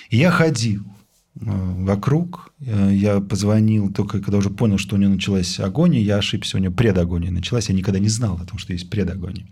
[0.09, 5.59] И я ходил э, вокруг, я позвонил только когда уже понял, что у нее началась
[5.59, 8.89] агония, я ошибся, у нее предагония началась, я никогда не знал о том, что есть
[8.89, 9.47] предагония.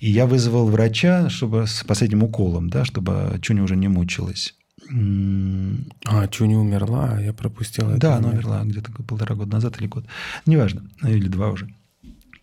[0.00, 4.56] И я вызвал врача, чтобы с последним уколом, да, чтобы Чуня уже не мучилась.
[4.88, 8.00] А, Чуни умерла, а я пропустил это.
[8.00, 10.04] да, она умерла где-то полтора года назад или год.
[10.46, 11.68] Неважно, или два уже.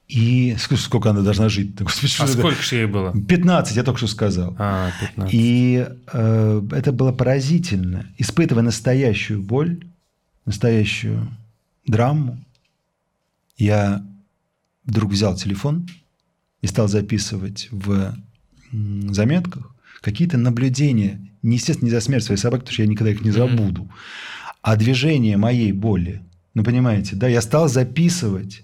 [0.07, 1.75] И сколько, она должна жить?
[1.79, 3.13] Господи, что А сколько же ей было?
[3.13, 4.55] 15, я только что сказал.
[4.57, 5.33] А, 15.
[5.33, 8.07] И э, это было поразительно.
[8.17, 9.83] Испытывая настоящую боль,
[10.45, 11.27] настоящую
[11.85, 12.37] драму,
[13.57, 14.05] я
[14.85, 15.87] вдруг взял телефон
[16.61, 18.15] и стал записывать в
[18.71, 23.31] заметках какие-то наблюдения, естественно, не за смерть своей собаки, потому что я никогда их не
[23.31, 23.89] забуду,
[24.61, 26.21] а движение моей боли.
[26.53, 28.63] Ну, понимаете, да, я стал записывать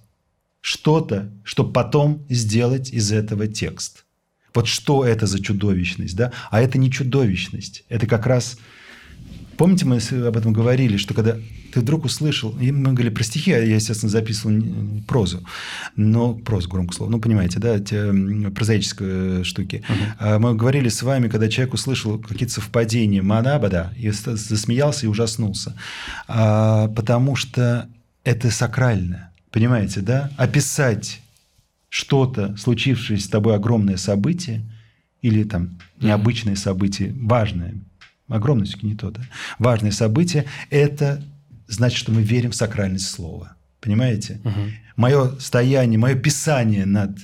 [0.62, 4.06] что-то, чтобы потом сделать из этого текст.
[4.54, 6.32] Вот что это за чудовищность, да?
[6.52, 8.58] А это не чудовищность, это как раз...
[9.58, 11.38] Помните, мы об этом говорили, что когда
[11.74, 14.62] ты вдруг услышал, и мы говорили про стихи, а я, естественно, записывал
[15.08, 15.44] прозу,
[15.96, 18.14] но прозу, громкое слово, ну, понимаете, да, те
[18.52, 19.84] прозаические штуки.
[20.20, 25.76] А Мы говорили с вами, когда человек услышал какие-то совпадения, манабада, и засмеялся и ужаснулся,
[26.28, 27.90] А, потому что
[28.24, 30.32] это сакрально, понимаете, да?
[30.38, 31.22] Описать
[31.90, 34.64] что-то, случившееся с тобой огромное событие,
[35.22, 37.76] или там необычное событие, важное,
[38.96, 39.22] то, да,
[39.60, 41.24] важное событие, это
[41.68, 43.56] значит, что мы верим в сакральность слова.
[43.82, 44.40] Понимаете?
[44.96, 47.18] Мое стояние, мое писание над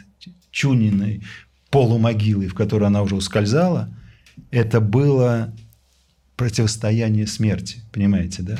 [0.51, 1.23] Чуниной
[1.69, 3.95] полумогилой, в которую она уже ускользала,
[4.51, 5.53] это было
[6.35, 7.83] противостояние смерти.
[7.91, 8.57] Понимаете, да?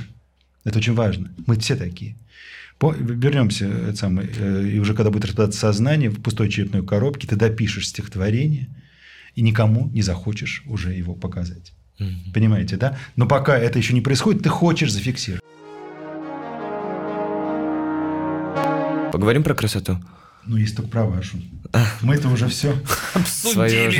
[0.63, 1.31] Это очень важно.
[1.47, 2.15] Мы все такие.
[2.77, 7.27] По- Вернемся, это самое, э, и уже когда будет распадаться сознание в пустой черепной коробке,
[7.27, 8.69] ты допишешь стихотворение,
[9.35, 11.73] и никому не захочешь уже его показать.
[11.99, 12.31] Мгм.
[12.33, 12.97] Понимаете, да?
[13.15, 15.43] Но пока это еще не происходит, ты хочешь зафиксировать.
[19.11, 19.97] Поговорим про красоту.
[20.45, 21.37] Ну, есть только про вашу.
[22.01, 22.73] Мы-то уже все.
[23.55, 23.93] Мы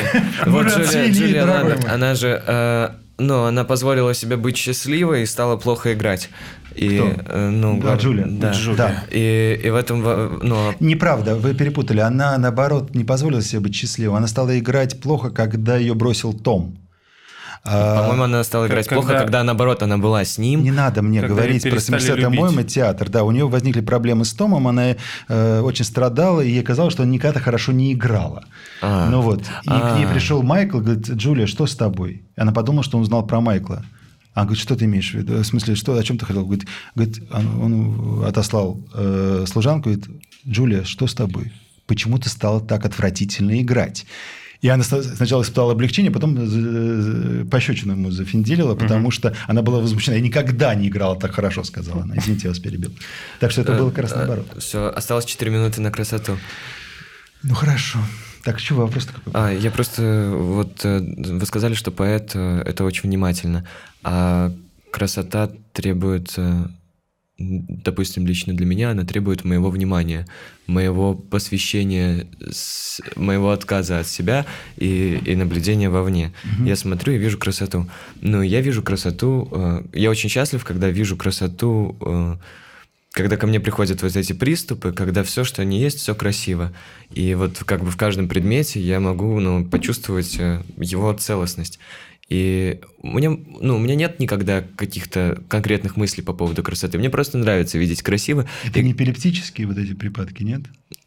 [0.45, 5.25] Вот уже Джулия, обсудили, Джулия она же, э, ну, она позволила себе быть счастливой и
[5.25, 6.29] стала плохо играть.
[6.75, 7.13] И, Кто?
[7.25, 8.25] э, ну, Да, Джулия.
[8.27, 8.51] Да.
[8.51, 8.77] Джулия.
[8.77, 9.03] Да.
[9.11, 10.01] И, и в этом,
[10.41, 11.99] ну, Неправда, вы перепутали.
[11.99, 14.17] Она, наоборот, не позволила себе быть счастливой.
[14.17, 16.77] Она стала играть плохо, когда ее бросил Том.
[17.63, 20.63] А, по-моему, она стала играть плохо, когда- когда, наоборот, она была с ним.
[20.63, 22.39] Не надо мне Когда говорить про перестали 70 любить.
[22.55, 23.09] мой театр.
[23.09, 24.95] Да, у нее возникли проблемы с Томом, она
[25.27, 28.45] э, очень страдала, и ей казалось, что она никогда хорошо не играла.
[28.81, 29.09] А.
[29.09, 29.41] Ну вот.
[29.41, 29.93] И А.
[29.93, 32.23] к ней пришел Майкл, говорит, Джулия, что с тобой?
[32.37, 33.83] Она подумала, что он узнал про Майкла.
[34.33, 35.33] Она говорит, что ты имеешь в виду?
[35.33, 36.45] В смысле, что, о чем ты хотел?
[36.45, 40.07] Говорит, говорит он, он отослал э, служанку, говорит,
[40.47, 41.51] Джулия, что с тобой?
[41.87, 44.05] Почему ты стала так отвратительно играть?
[44.61, 50.17] И она сначала испытала облегчение, потом э, пощечину ему зафинделила, потому что она была возмущена.
[50.17, 52.17] Я никогда не играла так хорошо, сказала она.
[52.17, 52.91] Извините, я вас перебил.
[53.39, 54.47] Так что это было как раз наоборот.
[54.57, 56.37] Все, осталось 4 минуты на красоту.
[57.43, 57.99] Ну, хорошо.
[58.43, 59.31] Так, что вопрос-то какой?
[59.33, 63.65] А, я просто, вот, э, вы сказали, что поэт э, это очень внимательно,
[64.03, 64.51] а
[64.91, 66.65] красота требует, э,
[67.39, 70.27] допустим, лично для меня, она требует моего внимания,
[70.67, 72.27] моего посвящения,
[73.15, 74.45] моего отказа от себя
[74.77, 76.33] и, и наблюдения вовне.
[76.63, 77.89] Я смотрю и вижу красоту.
[78.21, 82.35] Ну, я вижу красоту, э, я очень счастлив, когда вижу красоту э,
[83.11, 86.71] когда ко мне приходят вот эти приступы, когда все, что не есть, все красиво.
[87.11, 91.79] И вот как бы в каждом предмете я могу ну, почувствовать э, его целостность.
[92.29, 96.97] И мне, ну, у меня нет никогда каких-то конкретных мыслей по поводу красоты.
[96.97, 98.45] Мне просто нравится видеть красиво.
[98.63, 100.61] Это И- не эпилептические вот эти припадки, нет?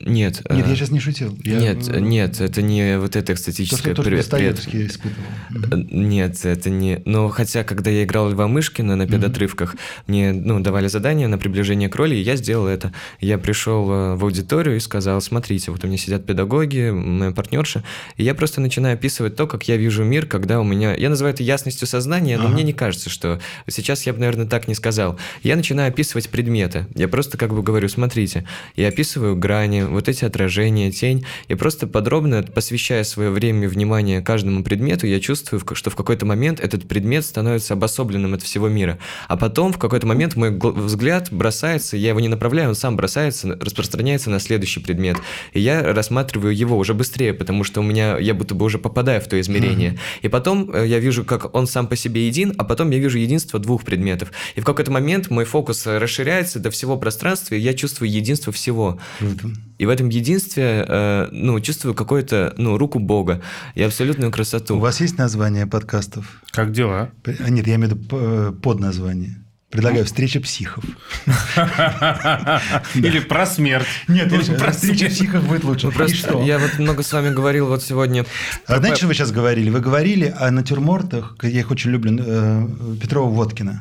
[0.04, 0.42] Нет.
[0.50, 1.36] Нет, я сейчас не шутил.
[1.44, 5.26] Я, Нет, нет, это не вот это То, экстатическое что, то, что Достоевский испытывал.
[5.50, 7.02] Э, Нет, это не...
[7.04, 11.88] Но хотя, когда я играл Льва Мышкина на педотрывках, мне ну, давали задание на приближение
[11.88, 12.92] к роли, и я сделал это.
[13.20, 17.84] Я пришел э, в аудиторию и сказал, смотрите, вот у меня сидят педагоги, моя партнерша,
[18.16, 20.94] и я просто начинаю описывать то, как я вижу мир, когда у меня...
[20.94, 22.54] Я называю это ясностью сознания, но Ага.
[22.54, 23.40] мне не кажется, что...
[23.68, 25.18] Сейчас я бы, наверное, так не сказал.
[25.42, 26.86] Я начинаю описывать предметы.
[26.94, 28.44] Я просто как бы говорю, смотрите,
[28.76, 34.20] я описываю грани, вот эти отражения, тень, и просто подробно, посвящая свое время и внимание
[34.20, 38.98] каждому предмету, я чувствую, что в какой-то момент этот предмет становится обособленным от всего мира.
[39.28, 42.96] А потом в какой-то момент мой гл- взгляд бросается, я его не направляю, он сам
[42.96, 45.16] бросается, распространяется на следующий предмет.
[45.52, 49.20] И я рассматриваю его уже быстрее, потому что у меня, я будто бы уже попадаю
[49.20, 49.98] в то измерение.
[50.22, 53.18] И потом э, я вижу, как он сам по себе един, а потом я вижу
[53.18, 54.30] единство двух предметов.
[54.55, 58.53] И в какой-то момент мой фокус э, расширяется до всего пространства, и я чувствую единство
[58.53, 58.98] всего.
[59.18, 59.50] Круто.
[59.78, 63.42] И в этом единстве, э, ну, чувствую какую-то, ну, руку Бога
[63.74, 64.76] и абсолютную красоту.
[64.76, 66.40] У вас есть название подкастов?
[66.53, 67.11] Как дела?
[67.24, 69.41] А, Нет, я имею в виду п- подназвание.
[69.72, 70.84] Предлагаю «Встреча психов».
[72.94, 73.86] Или про смерть.
[74.06, 75.14] Нет, лучше, про «Встреча смерть.
[75.14, 75.90] психов» будет лучше.
[75.90, 76.42] Просто что?
[76.42, 78.26] я вот много с вами говорил вот сегодня.
[78.66, 79.70] А знаете, что вы сейчас говорили?
[79.70, 82.68] Вы говорили о натюрмортах, я их очень люблю, э,
[83.00, 83.80] Петрова-Водкина.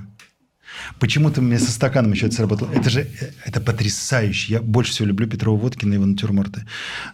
[0.99, 2.71] Почему-то мне со стаканом еще это сработало.
[2.71, 4.53] Это же э, это потрясающе.
[4.53, 6.65] Я больше всего люблю Петрова Водкина и его натюрморты.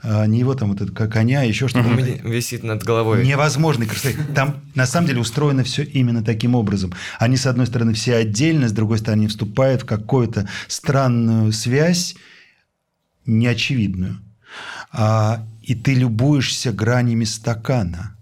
[0.02, 1.90] А, не его там вот это коня, еще У что-то.
[1.90, 3.26] висит над головой.
[3.26, 4.18] Невозможный красоты.
[4.36, 6.94] Там на самом деле устроено все именно таким образом.
[7.20, 12.16] Они, с одной стороны, все отдельно, с другой стороны, вступают в какую-то странную связь,
[13.26, 14.20] неочевидную.
[14.92, 18.16] А, и ты любуешься гранями стакана.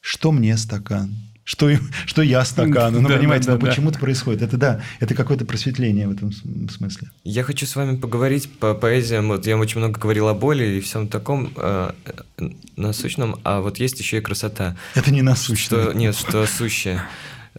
[0.00, 1.14] Что мне стакан?
[1.44, 3.00] Что, им- что я стакану?
[3.02, 3.70] Ну, Да, понимаете, да, ну, да, да.
[3.70, 4.42] почему-то происходит.
[4.42, 7.10] Это да, это какое-то просветление в этом смысле.
[7.22, 9.28] Я хочу с вами поговорить по поэзиям.
[9.28, 11.90] Вот я очень много говорил о боли и всем таком э,
[12.38, 14.76] э, насущном, а вот есть еще и красота.
[14.94, 15.56] Это не насущно.
[15.82, 17.02] Что, нет, что сущее,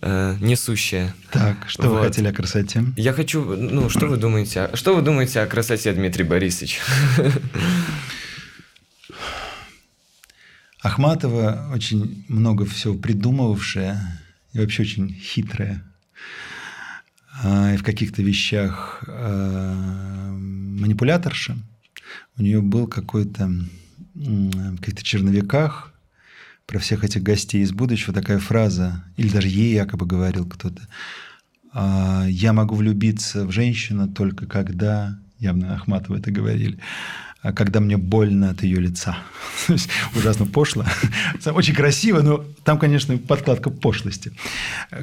[0.01, 1.13] э, несущее.
[1.31, 2.07] Так, что вы Вот.
[2.07, 2.83] хотели о красоте?
[2.97, 6.79] Я хочу, ну, что вы думаете, о- что вы думаете о красоте, Дмитрий Борисович?
[10.85, 14.21] Ахматова очень много всего придумывавшая
[14.53, 15.83] и вообще очень хитрая.
[17.41, 21.57] А, И в каких-то вещах а, манипуляторша.
[22.37, 23.51] У нее был какой-то
[24.13, 25.91] в каких-то черновиках
[26.67, 30.87] про всех этих гостей из будущего такая фраза, или даже ей якобы говорил кто-то,
[31.73, 36.77] а, «Я могу влюбиться в женщину только когда явно Ахматова это говорили,
[37.53, 39.17] когда мне больно от ее лица.
[40.15, 40.85] Ужасно пошло.
[41.45, 44.31] Очень красиво, но там, конечно, подкладка пошлости,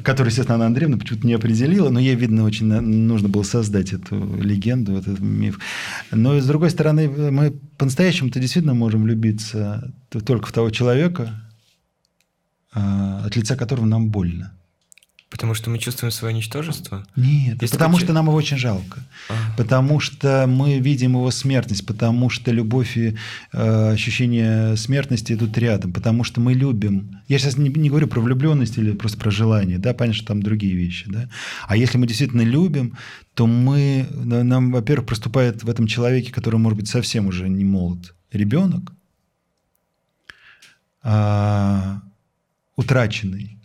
[0.03, 4.41] которую, естественно, Анна Андреевна почему-то не определила, но ей, видно, очень нужно было создать эту
[4.41, 5.59] легенду, этот миф.
[6.11, 11.39] Но, с другой стороны, мы по-настоящему-то действительно можем влюбиться только в того человека,
[12.73, 14.53] а, от лица которого нам больно.
[15.33, 17.07] Потому что мы чувствуем свое ничтожество?
[17.15, 18.99] Нет, Есть потому что нам его очень жалко.
[19.29, 19.33] А.
[19.57, 23.15] Потому что мы видим его смертность, потому что любовь и
[23.51, 27.19] э, ощущение смертности идут рядом, потому что мы любим.
[27.27, 30.43] Я сейчас не, не говорю про влюбленность или просто про желание, да, понятно, что там
[30.43, 31.27] другие вещи, да.
[31.67, 32.95] А если мы действительно любим,
[33.33, 38.13] то мы, нам, во-первых, проступает в этом человеке, который, может быть, совсем уже не молод,
[38.31, 38.93] ребенок,
[41.01, 42.03] а,
[42.75, 43.57] утраченный,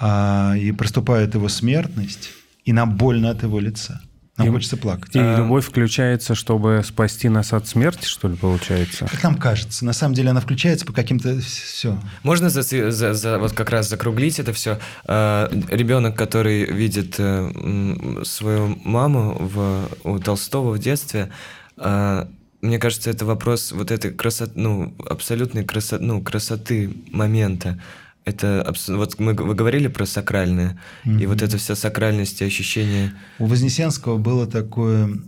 [0.00, 2.30] а, и проступает его смертность,
[2.64, 4.00] и нам больно от его лица.
[4.38, 5.16] Нам и, хочется плакать.
[5.16, 9.06] И а, любовь включается, чтобы спасти нас от смерти, что ли, получается?
[9.10, 9.84] Как нам кажется.
[9.84, 11.40] На самом деле она включается по каким-то...
[11.40, 11.98] Все.
[12.22, 14.78] Можно за, за, за, вот как раз закруглить это все?
[15.06, 21.30] А, ребенок, который видит а, свою маму в, у Толстого в детстве,
[21.76, 22.28] а,
[22.60, 27.80] мне кажется, это вопрос вот этой красоты, ну, абсолютной красоты, ну, красоты момента.
[28.28, 31.22] Это вот мы вы говорили про сакральное, mm-hmm.
[31.22, 33.14] и вот это вся сакральность и ощущение.
[33.38, 35.18] У Вознесенского было такое,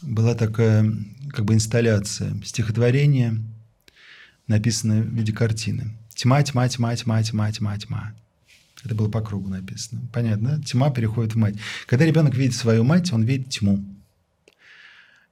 [0.00, 0.88] была такая
[1.30, 3.42] как бы инсталляция, стихотворение,
[4.46, 5.90] написанное в виде картины.
[6.14, 8.14] Тьма, тьма, тьма, тьма, тьма, тьма, тьма.
[8.84, 10.02] Это было по кругу написано.
[10.12, 10.62] Понятно, да?
[10.62, 11.56] Тьма переходит в мать.
[11.86, 13.84] Когда ребенок видит свою мать, он видит тьму.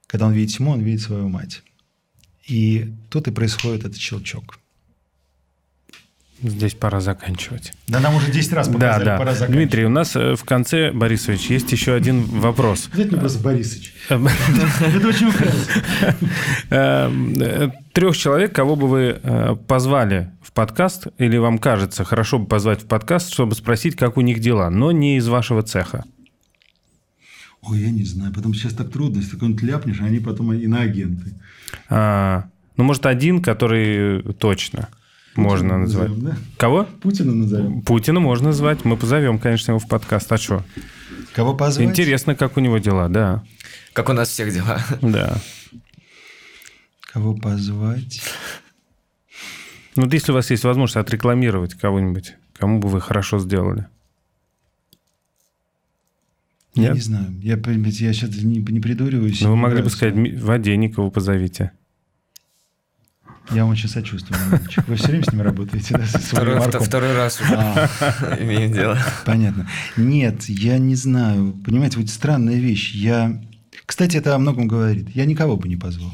[0.07, 1.63] Когда он видит тьму, он видит свою мать.
[2.45, 4.59] И тут и происходит этот щелчок.
[6.43, 7.73] Здесь пора заканчивать.
[7.87, 9.17] Да, нам уже 10 раз показали, да, да.
[9.17, 9.57] пора заканчивать.
[9.57, 12.89] Дмитрий, у нас э, в конце, Борисович, есть еще один вопрос.
[12.93, 13.93] Мне просто Борисович.
[14.09, 15.31] Это очень
[16.69, 22.45] э, Трех человек, кого бы вы э, позвали в подкаст, или вам кажется, хорошо бы
[22.45, 26.03] позвать в подкаст, чтобы спросить, как у них дела, но не из вашего цеха.
[27.61, 28.33] Ой, я не знаю.
[28.33, 31.35] Потом сейчас так трудно, если какой-нибудь ляпнешь, а они потом иноагенты.
[31.87, 34.89] А, ну, может, один, который точно–
[35.35, 36.09] можно назвать.
[36.09, 36.37] Назовем, да?
[36.57, 36.87] Кого?
[37.01, 37.81] Путина назовем.
[37.81, 38.85] Путина можно назвать.
[38.85, 40.31] Мы позовем, конечно, его в подкаст.
[40.31, 40.63] А что?
[41.33, 41.87] Кого позвать?
[41.87, 43.43] Интересно, как у него дела, да.
[43.93, 44.79] Как у нас всех дела.
[45.01, 45.37] Да.
[47.11, 48.21] Кого позвать?
[49.95, 53.85] Ну, вот если у вас есть возможность отрекламировать кого-нибудь, кому бы вы хорошо сделали?
[56.73, 56.93] Я Нет?
[56.95, 57.39] не знаю.
[57.39, 59.41] Я, я сейчас не, не придуриваюсь.
[59.41, 61.71] Ну, вы могли бы сказать, Ваденникову позовите.
[63.51, 64.87] Я вам очень сочувствую, мальчик.
[64.87, 67.89] Вы все время с ним работаете, да, со второй, второй раз уже а.
[68.39, 68.97] имеем дело.
[69.25, 69.69] Понятно.
[69.97, 71.53] Нет, я не знаю.
[71.65, 72.93] Понимаете, вот странная вещь.
[72.93, 73.41] Я...
[73.85, 75.09] Кстати, это о многом говорит.
[75.13, 76.11] Я никого бы не позвал.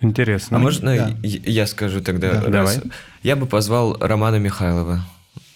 [0.00, 0.56] Интересно.
[0.56, 1.16] А можно да.
[1.22, 2.40] я скажу тогда?
[2.40, 2.48] Да.
[2.48, 2.80] Давай.
[3.22, 5.06] Я бы позвал Романа Михайлова.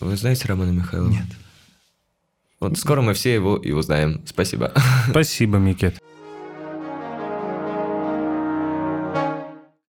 [0.01, 1.11] Вы знаете Романа Михайлова?
[1.11, 1.27] Нет.
[2.61, 4.23] Вот скоро мы все его и узнаем.
[4.25, 4.73] Спасибо.
[5.11, 6.01] Спасибо, Микет.